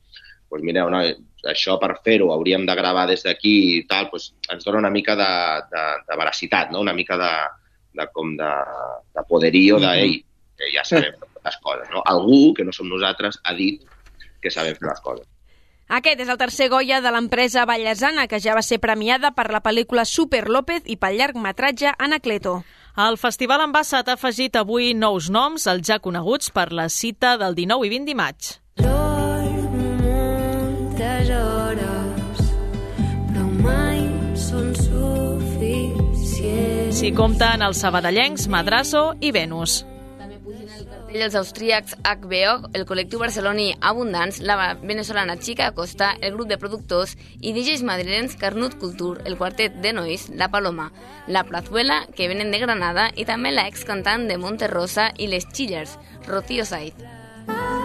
pues 0.48 0.64
mireu, 0.64 0.88
no, 0.90 1.04
això 1.52 1.76
per 1.78 1.92
fer-ho 2.02 2.32
hauríem 2.32 2.64
de 2.66 2.74
gravar 2.74 3.04
des 3.06 3.22
d'aquí 3.22 3.54
i 3.76 3.80
tal, 3.86 4.08
pues 4.10 4.32
ens 4.50 4.64
dona 4.64 4.80
una 4.80 4.90
mica 4.90 5.14
de, 5.14 5.30
de, 5.70 5.86
de 6.08 6.18
veracitat, 6.24 6.72
no? 6.72 6.80
una 6.82 6.96
mica 6.96 7.20
de, 7.20 7.32
de 7.98 8.06
com 8.14 8.36
de, 8.38 8.50
de 9.14 9.24
poderío 9.28 9.80
de, 9.82 9.94
ei, 10.04 10.20
que 10.58 10.70
ja 10.74 10.84
sabem 10.86 11.14
fer 11.14 11.48
les 11.48 11.58
coses. 11.64 11.90
No? 11.94 12.04
Algú, 12.06 12.54
que 12.54 12.66
no 12.66 12.74
som 12.74 12.88
nosaltres, 12.90 13.40
ha 13.44 13.56
dit 13.58 13.82
que 14.42 14.54
sabem 14.54 14.78
fer 14.78 14.88
les 14.90 15.02
coses. 15.04 15.26
Aquest 15.88 16.20
és 16.20 16.28
el 16.28 16.36
tercer 16.36 16.66
Goya 16.68 16.98
de 17.00 17.10
l'empresa 17.14 17.64
Vallesana, 17.64 18.26
que 18.28 18.42
ja 18.44 18.52
va 18.56 18.62
ser 18.62 18.76
premiada 18.82 19.30
per 19.32 19.46
la 19.48 19.62
pel·lícula 19.64 20.04
Super 20.04 20.44
López 20.52 20.84
i 20.84 20.98
pel 21.00 21.16
llargmetratge 21.16 21.94
Anacleto. 21.96 22.58
El 22.98 23.16
Festival 23.16 23.62
Ambassat 23.64 24.10
ha 24.10 24.18
afegit 24.18 24.58
avui 24.58 24.90
nous 24.92 25.30
noms, 25.32 25.64
els 25.70 25.86
ja 25.88 26.00
coneguts 26.02 26.50
per 26.52 26.72
la 26.76 26.88
cita 26.92 27.36
del 27.40 27.56
19 27.56 27.86
i 27.86 27.92
20 27.94 28.10
de 28.10 28.16
maig. 28.18 28.50
S'hi 36.88 37.12
compten 37.12 37.62
els 37.62 37.80
sabadellencs, 37.84 38.48
Madrasso 38.48 39.12
i 39.20 39.30
Venus. 39.32 39.84
cartell 41.08 41.24
els 41.24 41.36
austríacs 41.40 41.94
HBO, 42.04 42.68
el 42.76 42.84
col·lectiu 42.88 43.20
barceloní 43.20 43.70
Abundants, 43.80 44.40
la 44.44 44.74
venezolana 44.82 45.38
Chica 45.38 45.68
Acosta, 45.68 46.10
el 46.20 46.34
grup 46.34 46.48
de 46.48 46.58
productors 46.58 47.16
i 47.40 47.54
DJs 47.56 47.82
madrilenys 47.82 48.36
Carnut 48.36 48.76
Cultur, 48.78 49.22
el 49.24 49.38
quartet 49.40 49.80
de 49.80 49.92
nois 49.92 50.28
La 50.28 50.50
Paloma, 50.52 50.90
La 51.26 51.44
Plazuela, 51.44 52.06
que 52.14 52.28
venen 52.28 52.52
de 52.52 52.60
Granada, 52.60 53.10
i 53.16 53.24
també 53.24 53.52
la 53.52 53.68
ex 53.68 53.84
cantant 53.88 54.28
de 54.28 54.36
Monterrosa 54.36 55.12
i 55.16 55.28
les 55.32 55.48
Chillers, 55.52 55.98
Rocío 56.26 56.64
Saiz. 56.64 56.92
ja 57.48 57.77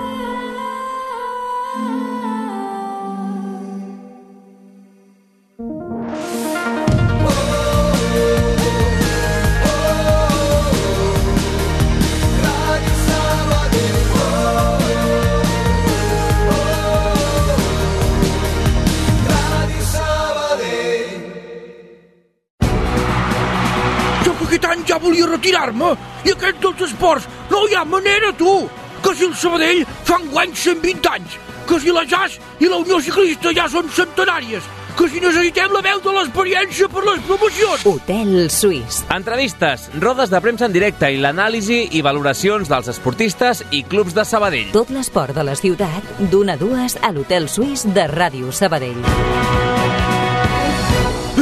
volia 25.13 25.29
retirar-me 25.29 25.93
i 26.25 26.33
aquest 26.33 26.61
dels 26.63 26.87
esports 26.87 27.27
no 27.51 27.65
hi 27.67 27.75
ha 27.77 27.85
manera, 27.85 28.33
tu! 28.33 28.63
Que 29.03 29.13
si 29.13 29.27
el 29.27 29.35
Sabadell 29.37 29.83
fa 30.07 30.17
guany 30.31 30.53
120 30.55 31.09
anys, 31.11 31.35
que 31.67 31.79
si 31.79 31.91
la 31.93 32.05
JAS 32.07 32.39
i 32.63 32.69
la 32.71 32.79
Unió 32.81 32.97
Ciclista 33.03 33.51
ja 33.53 33.67
són 33.69 33.91
centenàries, 33.93 34.65
que 34.97 35.09
si 35.11 35.21
necessitem 35.21 35.73
la 35.75 35.81
veu 35.85 35.99
de 36.01 36.13
l'experiència 36.15 36.87
per 36.89 37.03
les 37.05 37.21
promocions. 37.27 37.85
Hotel 37.91 38.31
Suís. 38.53 39.01
Entrevistes, 39.13 39.89
rodes 40.01 40.31
de 40.33 40.41
premsa 40.41 40.69
en 40.69 40.73
directe 40.73 41.11
i 41.13 41.19
l'anàlisi 41.21 41.81
i 41.97 42.01
valoracions 42.05 42.71
dels 42.71 42.89
esportistes 42.95 43.65
i 43.69 43.83
clubs 43.83 44.15
de 44.17 44.25
Sabadell. 44.25 44.71
Tot 44.73 44.93
l'esport 44.95 45.35
de 45.35 45.45
la 45.45 45.57
ciutat, 45.59 46.15
d'una 46.31 46.57
a 46.57 46.61
dues 46.61 46.97
a 47.01 47.13
l'Hotel 47.13 47.51
Suís 47.51 47.85
de 47.93 48.07
Ràdio 48.09 48.55
Sabadell. 48.55 49.62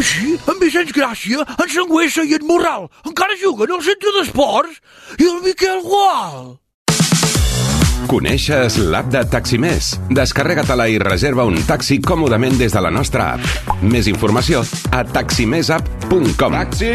Així, 0.02 0.32
en 0.50 0.58
Vicenç 0.58 0.96
Gràcia, 0.96 1.44
en 1.46 1.70
Sangüessa 1.70 2.24
i 2.26 2.34
en 2.34 2.46
Morral 2.50 2.88
encara 3.06 3.36
juguen 3.38 3.70
al 3.76 3.84
centre 3.86 4.10
d'esports 4.16 4.80
i 5.22 5.28
el 5.30 5.44
Miquel 5.46 5.84
Gual. 5.86 6.56
Coneixes 8.10 8.80
l'app 8.82 9.12
de 9.14 9.22
Taximés? 9.30 9.92
Descarrega-te-la 10.10 10.88
i 10.90 10.98
reserva 11.04 11.46
un 11.46 11.60
taxi 11.70 12.00
còmodament 12.02 12.58
des 12.58 12.74
de 12.74 12.82
la 12.82 12.90
nostra 12.90 13.36
app. 13.36 13.78
Més 13.86 14.10
informació 14.10 14.64
a 14.90 15.04
taximesapp.com. 15.06 16.58
Taxi! 16.58 16.92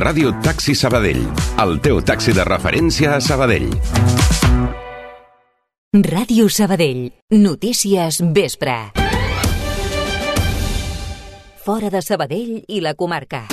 Ràdio 0.00 0.32
Taxi 0.40 0.72
Sabadell, 0.78 1.20
el 1.66 1.78
teu 1.84 2.00
taxi 2.00 2.32
de 2.32 2.48
referència 2.48 3.18
a 3.18 3.20
Sabadell. 3.20 3.68
Ràdio 5.92 6.48
Sabadell. 6.48 7.10
Notícies 7.36 8.24
vespre. 8.32 9.01
Fora 11.62 11.90
de 11.94 12.00
Sabadell 12.02 12.64
i 12.66 12.80
la 12.82 12.96
comarca. 12.98 13.46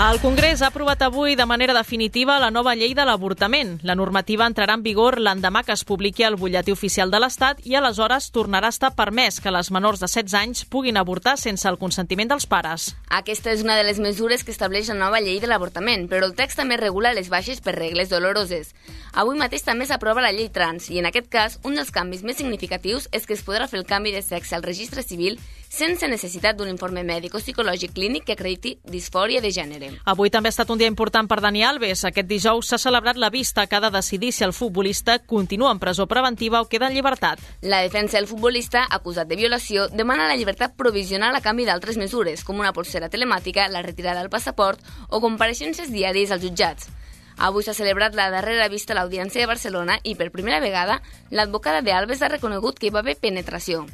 El 0.00 0.18
Congrés 0.18 0.62
ha 0.62 0.68
aprovat 0.68 1.02
avui 1.02 1.34
de 1.36 1.44
manera 1.44 1.74
definitiva 1.76 2.38
la 2.40 2.48
nova 2.50 2.72
llei 2.74 2.94
de 2.96 3.04
l'avortament. 3.04 3.74
La 3.84 3.94
normativa 3.94 4.46
entrarà 4.48 4.78
en 4.78 4.80
vigor 4.82 5.18
l'endemà 5.20 5.60
que 5.60 5.74
es 5.76 5.82
publiqui 5.84 6.24
al 6.24 6.38
butlletí 6.40 6.72
oficial 6.72 7.12
de 7.12 7.20
l'Estat 7.20 7.60
i 7.68 7.76
aleshores 7.76 8.30
tornarà 8.32 8.70
a 8.70 8.72
estar 8.72 8.94
permès 8.96 9.42
que 9.44 9.52
les 9.52 9.68
menors 9.68 10.00
de 10.00 10.08
16 10.08 10.38
anys 10.40 10.64
puguin 10.64 10.96
avortar 10.96 11.36
sense 11.36 11.68
el 11.68 11.76
consentiment 11.76 12.32
dels 12.32 12.48
pares. 12.48 12.94
Aquesta 13.10 13.52
és 13.52 13.60
una 13.60 13.76
de 13.76 13.84
les 13.84 14.00
mesures 14.00 14.40
que 14.40 14.56
estableix 14.56 14.88
la 14.88 14.96
nova 14.96 15.20
llei 15.20 15.36
de 15.36 15.52
l'avortament, 15.52 16.08
però 16.08 16.24
el 16.24 16.34
text 16.34 16.56
també 16.56 16.80
regula 16.80 17.12
les 17.12 17.28
baixes 17.28 17.60
per 17.60 17.76
regles 17.76 18.08
doloroses. 18.08 18.72
Avui 19.12 19.36
mateix 19.36 19.68
també 19.68 19.84
s'aprova 19.84 20.24
la 20.24 20.32
llei 20.32 20.48
trans 20.48 20.88
i, 20.88 20.96
en 20.96 21.12
aquest 21.12 21.28
cas, 21.28 21.60
un 21.62 21.76
dels 21.76 21.92
canvis 21.92 22.24
més 22.24 22.40
significatius 22.40 23.12
és 23.12 23.28
que 23.28 23.36
es 23.36 23.44
podrà 23.44 23.68
fer 23.68 23.82
el 23.84 23.90
canvi 23.92 24.16
de 24.16 24.24
sexe 24.24 24.56
al 24.56 24.64
registre 24.64 25.04
civil 25.04 25.36
sense 25.70 26.08
necessitat 26.10 26.58
d'un 26.58 26.68
informe 26.68 27.04
mèdic 27.06 27.36
o 27.38 27.40
psicològic 27.40 27.94
clínic 27.94 28.24
que 28.26 28.34
acrediti 28.34 28.74
disfòria 28.90 29.40
de 29.40 29.52
gènere. 29.54 29.90
Avui 30.04 30.28
també 30.28 30.50
ha 30.50 30.54
estat 30.54 30.70
un 30.74 30.78
dia 30.82 30.90
important 30.90 31.30
per 31.30 31.38
Dani 31.40 31.62
Alves. 31.64 32.02
Aquest 32.04 32.26
dijous 32.26 32.66
s'ha 32.66 32.78
celebrat 32.82 33.16
la 33.16 33.30
vista 33.30 33.66
que 33.66 33.78
ha 33.78 33.80
de 33.80 33.92
decidir 33.94 34.32
si 34.32 34.44
el 34.44 34.52
futbolista 34.52 35.20
continua 35.20 35.70
en 35.70 35.78
presó 35.78 36.08
preventiva 36.10 36.60
o 36.60 36.68
queda 36.68 36.88
en 36.88 36.94
llibertat. 36.94 37.38
La 37.62 37.80
defensa 37.86 38.18
del 38.18 38.26
futbolista, 38.26 38.84
acusat 38.90 39.28
de 39.30 39.38
violació, 39.38 39.86
demana 39.88 40.26
la 40.26 40.36
llibertat 40.36 40.74
provisional 40.74 41.36
a 41.36 41.40
canvi 41.40 41.64
d'altres 41.64 41.96
mesures, 41.96 42.42
com 42.44 42.58
una 42.58 42.74
polsera 42.74 43.08
telemàtica, 43.08 43.68
la 43.68 43.82
retirada 43.86 44.20
del 44.20 44.30
passaport 44.30 44.82
o 45.08 45.22
compareixences 45.22 45.94
diàries 45.94 46.34
als 46.34 46.42
jutjats. 46.42 46.90
Avui 47.38 47.62
s'ha 47.62 47.78
celebrat 47.78 48.18
la 48.18 48.28
darrera 48.28 48.68
vista 48.68 48.92
a 48.92 48.98
l'Audiència 48.98 49.40
de 49.40 49.48
Barcelona 49.48 50.00
i, 50.02 50.16
per 50.18 50.32
primera 50.34 50.60
vegada, 50.60 51.00
l'advocada 51.30 51.80
de 51.80 51.94
Alves 51.94 52.20
ha 52.20 52.28
reconegut 52.28 52.78
que 52.78 52.90
hi 52.90 52.94
va 52.94 53.00
haver 53.00 53.16
penetració. 53.22 53.86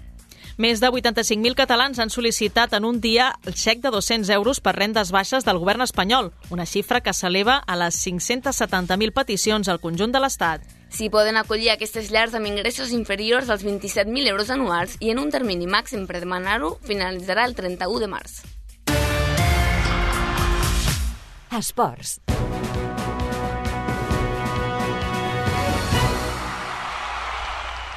Més 0.57 0.81
de 0.81 0.89
85.000 0.89 1.53
catalans 1.53 1.99
han 2.01 2.09
sol·licitat 2.09 2.73
en 2.79 2.87
un 2.89 2.97
dia 3.05 3.27
el 3.45 3.53
xec 3.61 3.83
de 3.85 3.91
200 3.93 4.31
euros 4.33 4.63
per 4.65 4.73
rendes 4.73 5.11
baixes 5.13 5.45
del 5.45 5.61
govern 5.61 5.85
espanyol, 5.85 6.31
una 6.49 6.65
xifra 6.65 7.03
que 7.05 7.13
s'eleva 7.13 7.59
a 7.61 7.77
les 7.77 7.99
570.000 8.01 9.13
peticions 9.13 9.69
al 9.69 9.83
conjunt 9.85 10.17
de 10.17 10.23
l'Estat. 10.25 10.65
S'hi 10.89 11.11
poden 11.13 11.37
acollir 11.37 11.75
aquestes 11.75 12.09
llars 12.09 12.33
amb 12.39 12.49
ingressos 12.49 12.95
inferiors 12.97 13.53
als 13.53 13.67
27.000 13.69 14.33
euros 14.33 14.49
anuals 14.49 14.97
i 15.01 15.13
en 15.13 15.21
un 15.21 15.29
termini 15.31 15.69
màxim 15.69 16.09
per 16.09 16.23
demanar-ho 16.25 16.79
finalitzarà 16.89 17.45
el 17.45 17.53
31 17.59 18.01
de 18.01 18.13
març. 18.17 18.41
Esports. 21.53 22.17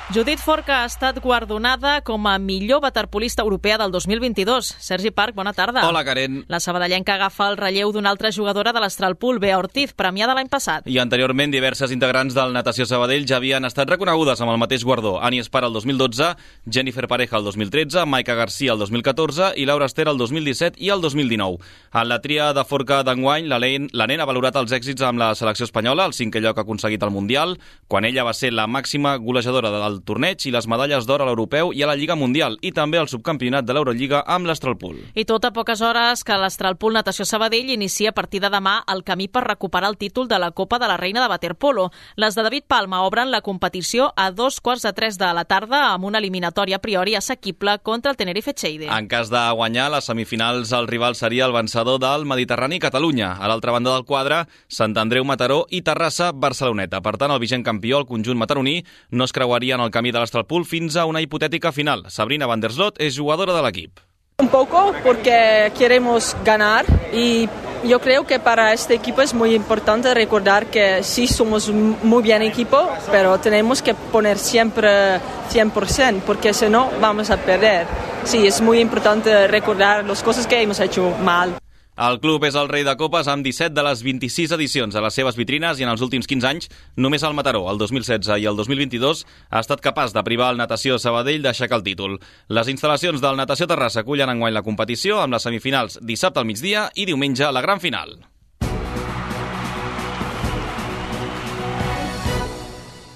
Judit 0.10 0.40
Forca 0.42 0.80
ha 0.82 0.86
estat 0.90 1.20
guardonada 1.22 2.00
com 2.02 2.24
a 2.26 2.40
millor 2.42 2.80
waterpolista 2.82 3.44
europea 3.44 3.78
del 3.78 3.92
2022. 3.92 4.66
Sergi 4.80 5.12
Parc, 5.12 5.36
bona 5.36 5.52
tarda. 5.54 5.84
Hola, 5.88 6.02
Karen. 6.04 6.46
La 6.48 6.60
sabadellenca 6.60 7.14
agafa 7.14 7.46
el 7.52 7.58
relleu 7.60 7.92
d'una 7.94 8.10
altra 8.10 8.32
jugadora 8.34 8.74
de 8.74 8.82
l'Astralpool, 8.82 9.38
Bea 9.38 9.60
Ortiz, 9.62 9.94
premiada 9.94 10.34
l'any 10.34 10.50
passat. 10.50 10.88
I 10.90 10.98
anteriorment, 10.98 11.54
diverses 11.54 11.94
integrants 11.94 12.34
del 12.34 12.56
Natació 12.58 12.88
Sabadell 12.90 13.28
ja 13.30 13.38
havien 13.38 13.70
estat 13.70 13.92
reconegudes 13.94 14.42
amb 14.42 14.50
el 14.50 14.58
mateix 14.58 14.82
guardó. 14.82 15.20
Ani 15.22 15.44
Espar 15.44 15.62
el 15.68 15.78
2012, 15.78 16.32
Jennifer 16.66 17.06
Pareja 17.06 17.38
el 17.38 17.46
2013, 17.46 18.08
Maica 18.10 18.34
Garcia 18.34 18.74
el 18.74 18.82
2014 18.82 19.52
i 19.62 19.68
Laura 19.70 19.86
Ester 19.86 20.08
el 20.10 20.18
2017 20.18 20.82
i 20.82 20.90
el 20.90 21.06
2019. 21.06 21.62
En 21.94 22.10
la 22.10 22.18
tria 22.26 22.50
de 22.58 22.66
Forca 22.66 23.04
d'enguany, 23.06 23.46
la, 23.46 23.62
la 23.62 24.10
nen 24.10 24.26
ha 24.26 24.30
valorat 24.34 24.58
els 24.58 24.74
èxits 24.74 25.06
amb 25.06 25.22
la 25.22 25.36
selecció 25.38 25.70
espanyola, 25.70 26.10
el 26.10 26.18
cinquè 26.18 26.42
lloc 26.42 26.66
aconseguit 26.66 27.06
al 27.06 27.14
Mundial, 27.14 27.60
quan 27.88 28.10
ella 28.10 28.26
va 28.26 28.34
ser 28.34 28.56
la 28.58 28.66
màxima 28.66 29.14
golejadora 29.22 29.70
del 29.70 29.99
torneig 30.06 30.46
i 30.46 30.52
les 30.52 30.68
medalles 30.68 31.06
d'or 31.08 31.24
a 31.24 31.28
l'Europeu 31.28 31.74
i 31.74 31.84
a 31.84 31.90
la 31.90 31.96
Lliga 31.96 32.16
Mundial 32.16 32.58
i 32.62 32.72
també 32.72 33.00
al 33.00 33.10
subcampionat 33.12 33.66
de 33.66 33.74
l'Eurolliga 33.74 34.24
amb 34.28 34.50
l'Astralpool. 34.50 34.98
I 35.16 35.26
tot 35.26 35.46
a 35.46 35.54
poques 35.56 35.82
hores 35.82 36.24
que 36.24 36.38
l'Astralpool 36.38 36.96
Natació 36.98 37.26
Sabadell 37.26 37.70
inicia 37.74 38.10
a 38.12 38.18
partir 38.18 38.42
de 38.42 38.50
demà 38.50 38.80
el 38.92 39.04
camí 39.04 39.28
per 39.28 39.46
recuperar 39.48 39.90
el 39.90 39.98
títol 39.98 40.28
de 40.28 40.40
la 40.40 40.52
Copa 40.52 40.80
de 40.80 40.88
la 40.88 40.98
Reina 40.98 41.22
de 41.24 41.30
Waterpolo. 41.30 41.90
Les 42.16 42.36
de 42.36 42.44
David 42.44 42.64
Palma 42.68 43.04
obren 43.04 43.32
la 43.32 43.42
competició 43.42 44.14
a 44.16 44.32
dos 44.32 44.60
quarts 44.62 44.84
de 44.84 44.94
tres 44.94 45.18
de 45.18 45.32
la 45.34 45.46
tarda 45.46 45.94
amb 45.94 46.06
una 46.06 46.20
eliminatòria 46.20 46.78
a 46.78 46.84
priori 46.84 47.16
assequible 47.16 47.80
contra 47.84 48.12
el 48.12 48.18
Tenerife 48.18 48.54
Cheide. 48.54 48.88
En 48.88 49.08
cas 49.08 49.30
de 49.30 49.42
guanyar 49.56 49.90
les 49.92 50.06
semifinals, 50.06 50.72
el 50.72 50.88
rival 50.88 51.16
seria 51.16 51.46
el 51.46 51.54
vencedor 51.54 52.00
del 52.00 52.26
Mediterrani 52.26 52.80
Catalunya. 52.80 53.34
A 53.40 53.48
l'altra 53.48 53.72
banda 53.72 53.94
del 53.94 54.06
quadre, 54.06 54.46
Sant 54.68 54.98
Andreu 54.98 55.26
Mataró 55.26 55.66
i 55.70 55.82
Terrassa 55.82 56.32
Barceloneta. 56.32 57.02
Per 57.02 57.16
tant, 57.18 57.32
el 57.32 57.42
vigent 57.42 57.64
campió, 57.66 58.00
el 58.00 58.08
conjunt 58.10 58.38
mataroní, 58.40 58.84
no 59.12 59.26
es 59.26 59.34
creuaria 59.34 59.76
en 59.76 59.82
el 59.82 59.89
camí 59.92 60.12
de 60.12 60.20
l'Astralpool 60.20 60.66
fins 60.66 60.96
a 60.96 61.06
una 61.06 61.22
hipotètica 61.22 61.72
final. 61.72 62.06
Sabrina 62.10 62.48
Van 62.48 62.62
der 62.62 62.72
Slot 62.72 63.00
és 63.02 63.18
jugadora 63.18 63.56
de 63.56 63.64
l'equip. 63.66 64.00
Un 64.40 64.48
poco 64.48 64.94
porque 65.04 65.72
queremos 65.78 66.36
ganar 66.46 66.86
y 67.12 67.50
yo 67.84 68.00
creo 68.00 68.26
que 68.26 68.40
para 68.40 68.74
este 68.74 68.94
equipo 68.94 69.22
es 69.22 69.34
muy 69.34 69.54
importante 69.54 70.14
recordar 70.14 70.68
que 70.68 71.04
sí 71.04 71.28
somos 71.28 71.68
un 71.68 71.98
muy 72.04 72.24
bien 72.24 72.42
equipo, 72.42 72.90
pero 73.12 73.38
tenemos 73.40 73.82
que 73.82 73.94
poner 73.94 74.38
siempre 74.38 75.20
100% 75.52 76.22
porque 76.26 76.54
si 76.54 76.70
no 76.70 76.90
vamos 77.02 77.30
a 77.30 77.38
perder. 77.38 77.86
Sí, 78.24 78.48
es 78.48 78.62
muy 78.62 78.80
importante 78.80 79.48
recordar 79.48 80.06
las 80.06 80.24
cosas 80.24 80.48
que 80.48 80.62
hemos 80.62 80.80
hecho 80.80 81.14
mal. 81.22 81.56
El 82.00 82.22
club 82.24 82.46
és 82.48 82.56
el 82.56 82.70
rei 82.72 82.86
de 82.88 82.94
copes 82.96 83.28
amb 83.28 83.44
17 83.44 83.74
de 83.76 83.84
les 83.84 84.00
26 84.08 84.54
edicions 84.56 84.96
a 84.96 85.02
les 85.04 85.18
seves 85.20 85.36
vitrines 85.36 85.82
i 85.82 85.84
en 85.84 85.92
els 85.92 86.00
últims 86.06 86.30
15 86.32 86.48
anys 86.48 86.70
només 86.96 87.26
el 87.28 87.36
Mataró, 87.36 87.66
el 87.68 87.82
2016 87.82 88.40
i 88.40 88.48
el 88.48 88.56
2022, 88.56 89.26
ha 89.52 89.60
estat 89.60 89.84
capaç 89.84 90.16
de 90.16 90.24
privar 90.24 90.54
el 90.54 90.64
Natació 90.64 90.96
Sabadell 90.96 91.44
d'aixecar 91.44 91.82
el 91.82 91.88
títol. 91.92 92.16
Les 92.48 92.72
instal·lacions 92.72 93.20
del 93.20 93.36
Natació 93.36 93.68
Terrassa 93.68 94.06
acullen 94.08 94.32
enguany 94.32 94.56
la 94.56 94.64
competició 94.64 95.20
amb 95.20 95.36
les 95.36 95.44
semifinals 95.44 96.00
dissabte 96.00 96.40
al 96.40 96.48
migdia 96.48 96.88
i 96.96 97.04
diumenge 97.04 97.52
la 97.52 97.68
gran 97.68 97.84
final. 97.84 98.16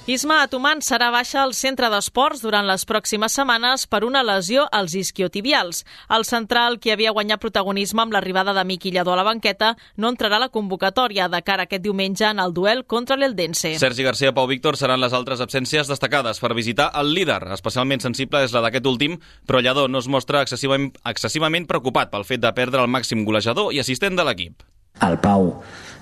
Isma 0.03 0.41
Atuman 0.43 0.81
serà 0.83 1.07
baixa 1.15 1.37
al 1.39 1.53
centre 1.55 1.87
d'esports 1.87 2.41
durant 2.43 2.65
les 2.67 2.81
pròximes 2.83 3.37
setmanes 3.37 3.85
per 3.87 4.01
una 4.03 4.19
lesió 4.19 4.65
als 4.75 4.97
isquiotibials. 4.99 5.85
El 6.11 6.25
central, 6.27 6.75
que 6.83 6.91
havia 6.91 7.13
guanyat 7.15 7.39
protagonisme 7.39 8.03
amb 8.03 8.11
l'arribada 8.11 8.51
de 8.51 8.65
Miqui 8.67 8.91
Lladó 8.91 9.13
a 9.13 9.21
la 9.21 9.23
banqueta, 9.23 9.77
no 9.95 10.11
entrarà 10.11 10.41
a 10.41 10.43
la 10.43 10.49
convocatòria 10.51 11.29
de 11.31 11.39
cara 11.47 11.63
aquest 11.69 11.85
diumenge 11.85 12.27
en 12.27 12.43
el 12.43 12.51
duel 12.51 12.83
contra 12.83 13.15
l'Eldense. 13.15 13.77
Sergi 13.79 14.03
Garcia 14.03 14.33
i 14.33 14.35
Pau 14.35 14.51
Víctor 14.51 14.75
seran 14.75 14.99
les 14.99 15.15
altres 15.15 15.39
absències 15.39 15.87
destacades 15.87 16.43
per 16.43 16.51
visitar 16.51 16.89
el 16.99 17.15
líder. 17.15 17.39
Especialment 17.55 18.03
sensible 18.03 18.43
és 18.43 18.51
la 18.51 18.65
d'aquest 18.67 18.91
últim, 18.91 19.15
però 19.47 19.63
Lladó 19.63 19.87
no 19.87 20.03
es 20.03 20.11
mostra 20.11 20.43
excessivament, 20.43 20.91
excessivament 21.15 21.63
preocupat 21.63 22.11
pel 22.11 22.27
fet 22.27 22.43
de 22.43 22.51
perdre 22.51 22.83
el 22.83 22.91
màxim 22.91 23.23
golejador 23.23 23.71
i 23.71 23.79
assistent 23.79 24.19
de 24.19 24.27
l'equip. 24.27 24.67
El 25.01 25.15
Pau 25.23 25.53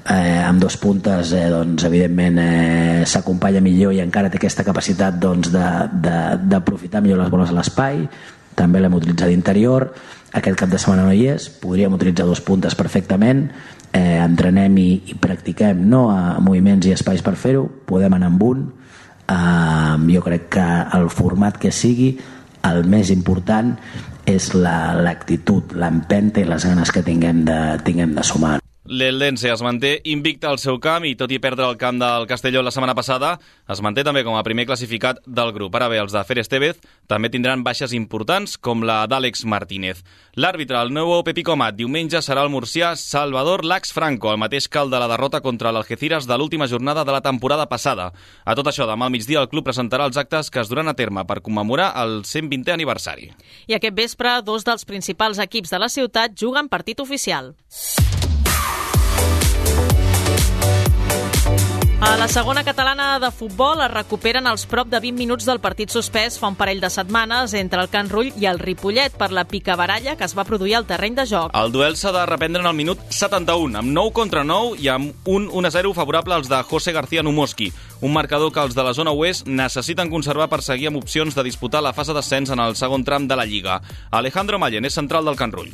eh, 0.09 0.41
amb 0.43 0.61
dos 0.61 0.77
puntes 0.77 1.33
eh, 1.33 1.47
doncs, 1.51 1.83
evidentment 1.85 2.39
eh, 2.41 3.03
s'acompanya 3.05 3.61
millor 3.61 3.93
i 3.93 4.01
encara 4.03 4.31
té 4.31 4.39
aquesta 4.39 4.65
capacitat 4.67 5.19
doncs, 5.21 5.51
d'aprofitar 5.51 6.99
doncs, 6.99 7.05
millor 7.05 7.21
les 7.23 7.31
boles 7.33 7.51
a 7.51 7.57
l'espai. 7.57 8.05
També 8.55 8.81
l'hem 8.81 8.97
utilitzat 8.97 9.31
d'interior. 9.31 9.87
Aquest 10.37 10.59
cap 10.59 10.71
de 10.71 10.79
setmana 10.79 11.05
no 11.07 11.15
hi 11.15 11.27
és. 11.33 11.47
Podríem 11.61 11.93
utilitzar 11.95 12.27
dos 12.27 12.41
puntes 12.43 12.75
perfectament. 12.75 13.47
Eh, 13.91 14.19
entrenem 14.23 14.77
i, 14.79 14.89
i 15.11 15.17
practiquem 15.19 15.81
no, 15.87 16.05
a 16.11 16.39
moviments 16.43 16.87
i 16.87 16.95
espais 16.95 17.23
per 17.23 17.35
fer-ho. 17.39 17.65
Podem 17.87 18.15
anar 18.17 18.31
amb 18.31 18.45
un. 18.47 18.63
Eh, 19.27 19.97
jo 20.11 20.23
crec 20.27 20.47
que 20.57 20.69
el 20.97 21.09
format 21.11 21.59
que 21.59 21.73
sigui 21.75 22.13
el 22.67 22.83
més 22.85 23.09
important 23.09 23.73
és 24.29 24.51
l'actitud, 24.53 25.73
la, 25.73 25.87
l'empenta 25.87 26.43
i 26.43 26.47
les 26.47 26.67
ganes 26.67 26.93
que 26.93 27.03
tinguem 27.03 27.45
de, 27.47 27.61
tinguem 27.85 28.13
de 28.15 28.23
sumar. 28.23 28.60
L'Eldense 28.91 29.47
es 29.47 29.61
manté 29.63 30.01
invicta 30.11 30.49
al 30.51 30.57
seu 30.59 30.75
camp 30.83 31.05
i, 31.07 31.13
tot 31.15 31.31
i 31.31 31.37
perdre 31.39 31.63
el 31.63 31.77
camp 31.79 31.95
del 32.01 32.25
Castelló 32.27 32.59
la 32.59 32.73
setmana 32.75 32.91
passada, 32.91 33.37
es 33.71 33.79
manté 33.79 34.03
també 34.03 34.25
com 34.27 34.35
a 34.35 34.41
primer 34.43 34.65
classificat 34.67 35.21
del 35.23 35.53
grup. 35.55 35.77
Ara 35.79 35.87
bé, 35.87 36.01
els 36.03 36.11
de 36.11 36.23
Fer 36.27 36.41
Estevez 36.41 36.81
també 37.07 37.29
tindran 37.31 37.63
baixes 37.63 37.95
importants, 37.95 38.57
com 38.59 38.83
la 38.83 39.05
d'Àlex 39.07 39.45
Martínez. 39.47 40.01
L'àrbitre, 40.35 40.75
el 40.83 40.91
nou 40.91 41.13
Pepico 41.23 41.55
Mat, 41.55 41.77
diumenge 41.79 42.19
serà 42.19 42.43
el 42.43 42.51
murcià 42.51 42.91
Salvador 42.99 43.63
Lax 43.63 43.95
Franco, 43.95 44.33
el 44.35 44.43
mateix 44.43 44.67
cal 44.67 44.91
de 44.91 44.99
la 44.99 45.07
derrota 45.07 45.39
contra 45.39 45.71
l'Algeciras 45.71 46.27
de 46.27 46.35
l'última 46.35 46.67
jornada 46.67 47.07
de 47.07 47.15
la 47.15 47.23
temporada 47.23 47.69
passada. 47.71 48.11
A 48.43 48.59
tot 48.59 48.67
això, 48.67 48.89
demà 48.91 49.07
al 49.07 49.15
migdia 49.15 49.39
el 49.39 49.47
club 49.47 49.71
presentarà 49.71 50.11
els 50.11 50.19
actes 50.19 50.51
que 50.51 50.59
es 50.59 50.67
duran 50.67 50.91
a 50.91 50.97
terme 50.99 51.23
per 51.23 51.39
commemorar 51.39 51.93
el 52.03 52.25
120è 52.27 52.75
aniversari. 52.75 53.31
I 53.71 53.79
aquest 53.79 53.95
vespre, 53.95 54.41
dos 54.43 54.67
dels 54.67 54.83
principals 54.83 55.39
equips 55.39 55.71
de 55.71 55.79
la 55.79 55.87
ciutat 55.87 56.35
juguen 56.35 56.67
partit 56.67 56.99
oficial. 56.99 57.55
A 62.01 62.17
la 62.17 62.27
segona 62.27 62.63
catalana 62.63 63.19
de 63.19 63.29
futbol 63.29 63.77
es 63.85 63.91
recuperen 63.91 64.47
els 64.49 64.63
prop 64.65 64.87
de 64.89 64.97
20 65.03 65.19
minuts 65.21 65.45
del 65.45 65.59
partit 65.61 65.93
suspès 65.93 66.39
fa 66.41 66.49
un 66.49 66.55
parell 66.57 66.81
de 66.81 66.89
setmanes 66.89 67.53
entre 67.59 67.83
el 67.83 67.91
Can 67.93 68.09
Rull 68.09 68.31
i 68.41 68.47
el 68.49 68.57
Ripollet 68.57 69.13
per 69.19 69.27
la 69.29 69.43
picabaralla 69.45 70.15
que 70.17 70.25
es 70.25 70.33
va 70.33 70.47
produir 70.49 70.79
al 70.79 70.87
terreny 70.89 71.13
de 71.19 71.27
joc. 71.29 71.53
El 71.53 71.69
duel 71.71 71.99
s'ha 72.01 72.09
de 72.15 72.25
reprendre 72.25 72.63
en 72.65 72.71
el 72.71 72.79
minut 72.79 73.05
71, 73.13 73.77
amb 73.77 73.93
9 73.93 74.15
contra 74.17 74.43
9 74.43 74.81
i 74.81 74.89
amb 74.89 75.29
un 75.29 75.45
1-0 75.45 75.93
favorable 75.93 76.39
als 76.39 76.49
de 76.49 76.63
José 76.73 76.91
García 76.91 77.21
Numoski, 77.21 77.69
un 78.01 78.17
marcador 78.17 78.49
que 78.51 78.65
els 78.65 78.73
de 78.73 78.87
la 78.89 78.95
zona 78.97 79.13
oest 79.13 79.45
necessiten 79.45 80.09
conservar 80.09 80.49
per 80.49 80.63
seguir 80.65 80.89
amb 80.89 81.03
opcions 81.03 81.37
de 81.37 81.45
disputar 81.45 81.85
la 81.85 81.93
fase 81.93 82.17
d'ascens 82.17 82.49
en 82.49 82.65
el 82.65 82.75
segon 82.75 83.05
tram 83.05 83.29
de 83.29 83.37
la 83.37 83.45
Lliga. 83.45 83.77
Alejandro 84.09 84.57
Mayen 84.57 84.89
és 84.89 84.97
central 84.97 85.29
del 85.29 85.37
Can 85.37 85.53
Rull 85.53 85.69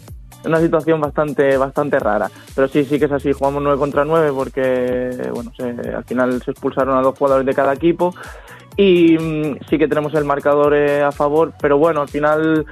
una 0.48 0.60
situación 0.60 1.00
bastante 1.02 1.58
bastante 1.58 2.00
rara. 2.00 2.30
Pero 2.56 2.68
sí, 2.68 2.86
sí 2.86 3.00
que 3.00 3.06
es 3.06 3.12
así, 3.12 3.34
jugamos 3.34 3.62
9 3.64 3.78
contra 3.78 4.06
9 4.06 4.32
porque 4.34 5.30
bueno, 5.34 5.52
se, 5.56 5.70
al 5.70 6.04
final 6.04 6.42
se 6.42 6.52
expulsaron 6.52 6.98
a 6.98 7.02
dos 7.02 7.18
jugadores 7.18 7.46
de 7.46 7.54
cada 7.54 7.74
equipo. 7.74 8.14
Y 8.76 9.18
mm, 9.18 9.60
sí 9.70 9.78
que 9.78 9.88
tenemos 9.88 10.14
el 10.14 10.26
marcador 10.26 10.76
eh, 10.76 11.02
a 11.02 11.12
favor, 11.12 11.54
pero 11.60 11.78
bueno, 11.78 12.02
al 12.02 12.10
final 12.10 12.66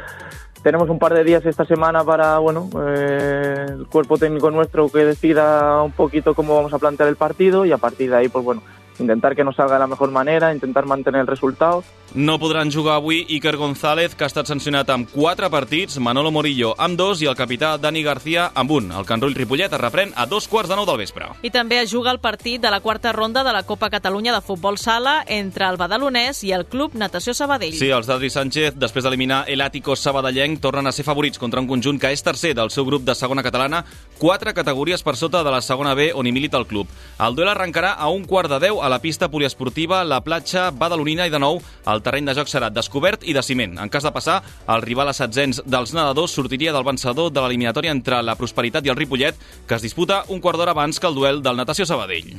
tenemos 0.65 0.89
un 0.89 0.97
par 0.97 1.13
de 1.13 1.23
días 1.23 1.45
esta 1.45 1.65
semana 1.65 2.03
para, 2.03 2.39
bueno, 2.39 2.69
eh, 2.87 3.65
el 3.69 3.87
cuerpo 3.87 4.17
técnico 4.17 4.49
nuestro 4.49 4.89
que 4.89 5.05
decida 5.05 5.81
un 5.83 5.91
poquito 5.91 6.33
cómo 6.33 6.55
vamos 6.55 6.73
a 6.73 6.79
plantear 6.79 7.07
el 7.09 7.15
partido. 7.15 7.65
Y 7.65 7.71
a 7.71 7.77
partir 7.77 8.09
de 8.09 8.17
ahí, 8.17 8.29
pues 8.29 8.43
bueno, 8.43 8.63
intentar 8.99 9.35
que 9.35 9.43
nos 9.43 9.55
salga 9.55 9.75
de 9.75 9.79
la 9.79 9.87
mejor 9.87 10.11
manera, 10.11 10.53
intentar 10.53 10.85
mantener 10.85 11.21
el 11.21 11.27
resultado. 11.27 11.83
No 12.13 12.39
podran 12.39 12.71
jugar 12.71 12.95
avui 12.95 13.25
Iker 13.29 13.57
González, 13.57 14.15
que 14.15 14.23
ha 14.23 14.29
estat 14.31 14.47
sancionat 14.47 14.89
amb 14.93 15.09
4 15.11 15.49
partits, 15.51 15.97
Manolo 15.99 16.31
Morillo 16.31 16.73
amb 16.77 16.95
2 16.95 17.23
i 17.25 17.27
el 17.27 17.35
capità 17.35 17.73
Dani 17.77 18.03
García 18.03 18.51
amb 18.55 18.71
1. 18.71 18.93
El 18.99 19.05
Can 19.05 19.19
Rull 19.21 19.35
Ripollet 19.35 19.73
es 19.73 19.81
reprèn 19.81 20.13
a 20.15 20.25
dos 20.25 20.47
quarts 20.47 20.69
de 20.71 20.77
nou 20.77 20.85
del 20.87 21.01
vespre. 21.01 21.27
I 21.43 21.51
també 21.51 21.81
es 21.81 21.91
juga 21.91 22.13
el 22.13 22.21
partit 22.23 22.61
de 22.61 22.71
la 22.71 22.79
quarta 22.79 23.11
ronda 23.11 23.43
de 23.43 23.51
la 23.51 23.63
Copa 23.63 23.89
Catalunya 23.89 24.33
de 24.33 24.39
Futbol 24.41 24.77
Sala 24.77 25.23
entre 25.27 25.67
el 25.67 25.75
Badalonès 25.77 26.43
i 26.47 26.53
el 26.55 26.65
Club 26.65 26.95
Natació 26.95 27.33
Sabadell. 27.33 27.75
Sí, 27.75 27.89
els 27.91 28.07
d'Adri 28.07 28.29
Sánchez, 28.29 28.79
després 28.79 29.03
d'eliminar 29.03 29.43
el 29.51 29.65
Àtico 29.65 29.97
Sabadellenc, 29.99 30.61
tornen 30.63 30.87
a 30.87 30.93
ser 30.95 31.03
favorits 31.03 31.41
contra 31.41 31.59
un 31.59 31.67
conjunt 31.67 31.99
que 31.99 32.13
és 32.15 32.23
tercer 32.23 32.53
del 32.55 32.71
seu 32.71 32.85
grup 32.87 33.03
de 33.03 33.15
segona 33.15 33.43
catalana, 33.43 33.83
quatre 34.21 34.53
categories 34.53 35.03
per 35.03 35.17
sota 35.19 35.43
de 35.43 35.51
la 35.51 35.61
segona 35.61 35.95
B 35.95 36.13
on 36.15 36.27
hi 36.27 36.31
milita 36.31 36.57
el 36.57 36.67
club. 36.69 36.87
El 37.19 37.35
duel 37.35 37.51
arrencarà 37.51 37.95
a 37.99 38.07
un 38.07 38.23
quart 38.23 38.49
de 38.51 38.59
10 38.69 38.84
a 38.85 38.89
la 38.89 38.99
pista 38.99 39.29
poliesportiva 39.31 40.03
La 40.03 40.21
Platja 40.21 40.69
Badalonina 40.69 41.25
i 41.25 41.31
de 41.33 41.39
nou 41.41 41.57
el 41.89 42.03
terreny 42.05 42.29
de 42.29 42.35
joc 42.37 42.51
serà 42.51 42.69
descobert 42.69 43.25
i 43.25 43.33
de 43.33 43.41
ciment. 43.41 43.79
En 43.81 43.89
cas 43.89 44.05
de 44.05 44.13
passar, 44.13 44.41
el 44.69 44.85
rival 44.85 45.09
a 45.09 45.15
setzents 45.17 45.63
dels 45.65 45.95
nedadors 45.97 46.37
sortiria 46.37 46.73
del 46.75 46.85
vencedor 46.85 47.33
de 47.33 47.41
l'eliminatòria 47.41 47.95
entre 47.95 48.21
la 48.21 48.37
Prosperitat 48.37 48.85
i 48.85 48.93
el 48.93 48.99
Ripollet, 49.01 49.41
que 49.65 49.79
es 49.79 49.87
disputa 49.89 50.23
un 50.29 50.43
quart 50.43 50.61
d'hora 50.61 50.77
abans 50.77 51.01
que 51.01 51.09
el 51.09 51.17
duel 51.17 51.41
del 51.41 51.57
Natació 51.57 51.89
Sabadell. 51.89 52.35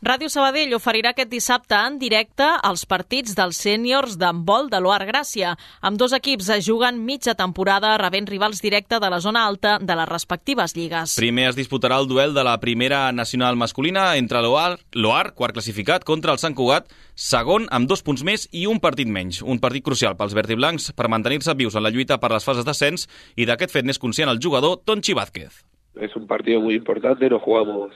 Ràdio 0.00 0.30
Sabadell 0.32 0.70
oferirà 0.72 1.10
aquest 1.12 1.28
dissabte 1.28 1.76
en 1.76 1.98
directe 2.00 2.46
els 2.64 2.86
partits 2.88 3.34
dels 3.36 3.58
sèniors 3.60 4.14
d'handbol 4.16 4.70
de 4.72 4.78
l'Oar 4.80 5.02
Gràcia. 5.04 5.50
Amb 5.84 5.98
dos 6.00 6.14
equips 6.16 6.46
es 6.54 6.62
juguen 6.64 7.02
mitja 7.04 7.34
temporada 7.36 7.90
rebent 8.00 8.30
rivals 8.30 8.62
directe 8.64 8.96
de 8.96 9.10
la 9.12 9.18
zona 9.20 9.42
alta 9.44 9.74
de 9.76 9.96
les 9.98 10.08
respectives 10.08 10.72
lligues. 10.72 11.18
Primer 11.20 11.50
es 11.50 11.58
disputarà 11.58 11.98
el 12.00 12.08
duel 12.08 12.32
de 12.32 12.44
la 12.48 12.56
primera 12.62 13.02
nacional 13.12 13.60
masculina 13.60 14.14
entre 14.16 14.40
l'Oar, 14.40 14.78
l'Oar 14.96 15.34
quart 15.36 15.58
classificat, 15.58 16.06
contra 16.08 16.32
el 16.32 16.40
Sant 16.40 16.56
Cugat, 16.56 16.88
segon 17.12 17.68
amb 17.68 17.90
dos 17.90 18.00
punts 18.00 18.24
més 18.24 18.46
i 18.56 18.64
un 18.72 18.80
partit 18.80 19.04
menys. 19.08 19.42
Un 19.44 19.60
partit 19.60 19.84
crucial 19.84 20.16
pels 20.16 20.32
verd 20.32 20.48
i 20.48 20.56
blancs 20.56 20.94
per 20.96 21.10
mantenir-se 21.12 21.52
vius 21.60 21.76
en 21.76 21.84
la 21.84 21.92
lluita 21.92 22.16
per 22.16 22.32
les 22.32 22.48
fases 22.48 22.64
d'ascens 22.64 23.04
i 23.36 23.44
d'aquest 23.44 23.76
fet 23.76 23.84
n'és 23.84 24.00
conscient 24.00 24.32
el 24.32 24.40
jugador 24.40 24.80
Tonchi 24.80 25.12
Vázquez. 25.12 25.60
Es 26.00 26.16
un 26.16 26.26
partido 26.26 26.62
muy 26.62 26.76
importante, 26.80 27.28
no 27.28 27.38
jugamos 27.38 27.92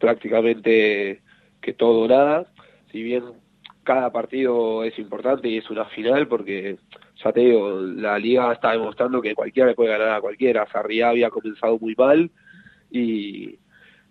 prácticamente 0.00 1.20
que 1.60 1.72
todo 1.74 2.08
nada, 2.08 2.46
si 2.90 3.02
bien 3.02 3.24
cada 3.84 4.10
partido 4.10 4.82
es 4.82 4.98
importante 4.98 5.48
y 5.48 5.58
es 5.58 5.70
una 5.70 5.84
final 5.84 6.26
porque 6.26 6.78
ya 7.22 7.32
te 7.32 7.40
digo, 7.40 7.80
la 7.80 8.18
liga 8.18 8.52
está 8.52 8.72
demostrando 8.72 9.20
que 9.20 9.34
cualquiera 9.34 9.68
le 9.68 9.74
puede 9.74 9.90
ganar 9.90 10.10
a 10.10 10.20
cualquiera. 10.20 10.66
Sarriá 10.72 11.10
había 11.10 11.30
comenzado 11.30 11.78
muy 11.78 11.94
mal 11.94 12.30
y, 12.90 13.58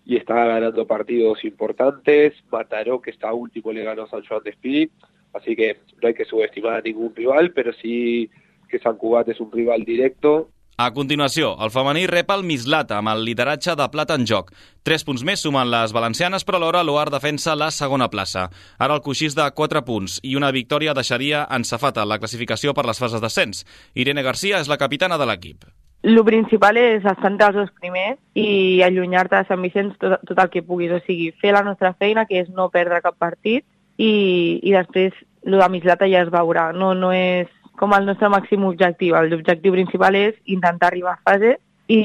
y 0.04 0.16
está 0.16 0.44
ganando 0.44 0.86
partidos 0.86 1.44
importantes. 1.44 2.34
Mataró, 2.50 3.00
que 3.00 3.10
está 3.10 3.32
último, 3.32 3.72
le 3.72 3.82
ganó 3.82 4.06
San 4.06 4.24
Juan 4.24 4.42
de 4.44 4.50
Spirit. 4.50 4.92
Así 5.32 5.56
que 5.56 5.78
no 6.00 6.08
hay 6.08 6.14
que 6.14 6.24
subestimar 6.24 6.74
a 6.74 6.80
ningún 6.80 7.14
rival, 7.14 7.52
pero 7.52 7.72
sí 7.72 8.30
que 8.68 8.78
San 8.78 8.96
Cugat 8.96 9.28
es 9.28 9.40
un 9.40 9.50
rival 9.50 9.84
directo 9.84 10.50
A 10.80 10.86
continuació, 10.96 11.50
el 11.60 11.68
femení 11.74 12.06
rep 12.08 12.30
el 12.32 12.40
Mislata 12.48 12.96
amb 13.02 13.10
el 13.12 13.18
lideratge 13.26 13.74
de 13.76 13.84
plat 13.92 14.14
en 14.14 14.22
joc. 14.24 14.46
Tres 14.86 15.02
punts 15.04 15.20
més 15.28 15.42
sumen 15.44 15.68
les 15.68 15.92
valencianes, 15.92 16.46
però 16.48 16.56
alhora 16.56 16.80
l'Oar 16.86 17.10
defensa 17.12 17.52
la 17.52 17.68
segona 17.68 18.08
plaça. 18.08 18.46
Ara 18.80 18.96
el 18.96 19.02
coixís 19.04 19.36
de 19.36 19.44
4 19.58 19.82
punts 19.84 20.14
i 20.24 20.38
una 20.40 20.48
victòria 20.56 20.94
deixaria 20.96 21.42
en 21.52 21.68
safata 21.68 22.06
la 22.08 22.16
classificació 22.22 22.72
per 22.72 22.86
les 22.88 23.02
fases 23.02 23.20
d'ascens. 23.20 23.66
Irene 23.92 24.24
Garcia 24.24 24.62
és 24.64 24.72
la 24.72 24.80
capitana 24.80 25.20
de 25.20 25.28
l'equip. 25.28 25.68
El 26.00 26.24
principal 26.24 26.80
és 26.80 27.04
estar 27.04 27.28
entre 27.28 27.50
els 27.52 27.60
dos 27.60 27.76
primers 27.76 28.16
i 28.32 28.80
allunyar-te 28.86 29.36
de 29.36 29.52
Sant 29.52 29.60
Vicenç 29.60 30.00
tot, 30.00 30.16
tot 30.32 30.44
el 30.46 30.48
que 30.48 30.64
puguis. 30.64 30.96
O 30.96 31.04
sigui, 31.04 31.28
fer 31.44 31.52
la 31.52 31.66
nostra 31.66 31.92
feina, 31.92 32.24
que 32.24 32.40
és 32.40 32.48
no 32.48 32.70
perdre 32.72 33.04
cap 33.04 33.20
partit, 33.20 33.68
i, 34.00 34.12
i 34.64 34.72
després 34.72 35.12
el 35.44 35.60
de 35.60 35.72
Mislata 35.76 36.08
ja 36.08 36.24
es 36.24 36.32
veurà. 36.32 36.70
No, 36.72 36.94
no 36.96 37.12
és 37.12 37.52
com 37.80 37.96
el 37.96 38.06
nostre 38.06 38.28
màxim 38.28 38.64
objectiu. 38.68 39.16
L'objectiu 39.32 39.72
principal 39.72 40.18
és 40.18 40.36
intentar 40.44 40.90
arribar 40.90 41.16
a 41.16 41.22
fase 41.24 41.56
i, 41.90 42.00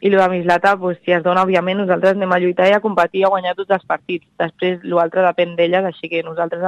i 0.00 0.08
el 0.08 0.16
de 0.16 0.28
Mislata, 0.32 0.76
pues, 0.80 1.00
si 1.04 1.12
es 1.12 1.24
dona, 1.26 1.42
òbviament, 1.44 1.82
nosaltres 1.82 2.14
anem 2.16 2.32
a 2.32 2.38
lluitar 2.40 2.70
i 2.70 2.76
a 2.76 2.80
competir 2.80 3.20
i 3.20 3.24
a 3.26 3.32
guanyar 3.34 3.56
tots 3.58 3.74
els 3.76 3.84
partits. 3.90 4.24
Després, 4.40 4.78
l'altre 4.88 5.26
depèn 5.26 5.58
d'elles, 5.58 5.90
així 5.90 6.08
que 6.08 6.22
nosaltres 6.24 6.64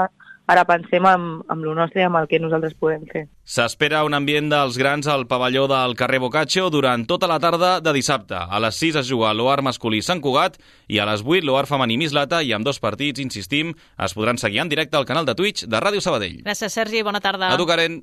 ara 0.46 0.64
pensem 0.66 1.06
amb, 1.06 1.42
amb 1.50 1.64
el 1.64 1.74
nostre 1.78 2.02
i 2.02 2.06
amb 2.06 2.18
el 2.20 2.28
que 2.30 2.40
nosaltres 2.42 2.76
podem 2.78 3.06
fer. 3.10 3.26
S'espera 3.46 4.04
un 4.06 4.14
ambient 4.16 4.50
dels 4.50 4.78
grans 4.78 5.06
al 5.10 5.26
pavelló 5.30 5.66
del 5.70 5.96
carrer 5.98 6.20
Boccaccio 6.22 6.68
durant 6.70 7.06
tota 7.06 7.30
la 7.30 7.38
tarda 7.42 7.76
de 7.80 7.94
dissabte. 7.96 8.38
A 8.38 8.60
les 8.62 8.78
6 8.82 9.00
es 9.02 9.10
juga 9.10 9.34
l'OAR 9.34 9.62
masculí 9.66 10.02
Sant 10.02 10.22
Cugat 10.22 10.60
i 10.88 11.00
a 11.02 11.08
les 11.08 11.24
8 11.26 11.46
l'OAR 11.46 11.66
femení 11.70 11.98
Mislata 11.98 12.42
i 12.42 12.52
amb 12.56 12.66
dos 12.66 12.80
partits, 12.82 13.22
insistim, 13.22 13.74
es 13.98 14.14
podran 14.14 14.38
seguir 14.38 14.62
en 14.62 14.70
directe 14.72 14.96
al 14.96 15.08
canal 15.08 15.26
de 15.26 15.34
Twitch 15.34 15.66
de 15.66 15.82
Ràdio 15.82 16.04
Sabadell. 16.04 16.42
Gràcies, 16.46 16.74
Sergi. 16.74 17.02
Bona 17.06 17.22
tarda. 17.22 17.52
A 17.52 17.58
tu, 17.58 17.66
Karen. 17.66 18.02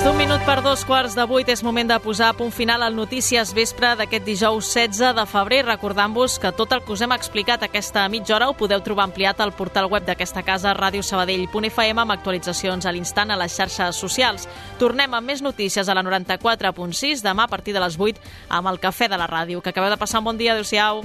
Menys 0.00 0.14
d'un 0.14 0.16
minut 0.16 0.44
per 0.48 0.62
dos 0.64 0.80
quarts 0.88 1.12
de 1.12 1.24
vuit 1.28 1.48
és 1.52 1.60
moment 1.60 1.90
de 1.90 1.96
posar 2.00 2.30
a 2.32 2.36
punt 2.38 2.54
final 2.56 2.80
al 2.80 2.94
Notícies 2.96 3.50
Vespre 3.52 3.90
d'aquest 3.98 4.24
dijous 4.24 4.70
16 4.72 5.12
de 5.18 5.26
febrer, 5.28 5.58
recordant-vos 5.66 6.38
que 6.40 6.54
tot 6.56 6.72
el 6.72 6.80
que 6.86 6.94
us 6.94 7.02
hem 7.04 7.12
explicat 7.12 7.66
aquesta 7.66 8.06
mitja 8.08 8.38
hora 8.38 8.48
ho 8.48 8.56
podeu 8.56 8.80
trobar 8.80 9.10
ampliat 9.10 9.44
al 9.44 9.52
portal 9.52 9.90
web 9.92 10.08
d'aquesta 10.08 10.40
casa, 10.40 10.72
radiosabadell.fm, 10.72 12.00
amb 12.00 12.16
actualitzacions 12.16 12.88
a 12.88 12.96
l'instant 12.96 13.28
a 13.28 13.36
les 13.44 13.52
xarxes 13.52 14.00
socials. 14.00 14.48
Tornem 14.80 15.20
amb 15.20 15.34
més 15.34 15.44
notícies 15.44 15.84
a 15.84 15.92
la 15.92 16.06
94.6 16.08 17.20
demà 17.20 17.44
a 17.44 17.52
partir 17.52 17.76
de 17.76 17.84
les 17.84 18.00
8 18.00 18.24
amb 18.48 18.72
el 18.72 18.80
Cafè 18.80 19.12
de 19.12 19.20
la 19.20 19.28
Ràdio. 19.28 19.60
Que 19.60 19.76
acabeu 19.76 19.92
de 19.92 20.00
passar 20.00 20.24
un 20.24 20.32
bon 20.32 20.40
dia. 20.40 20.56
Adéu-siau. 20.56 21.04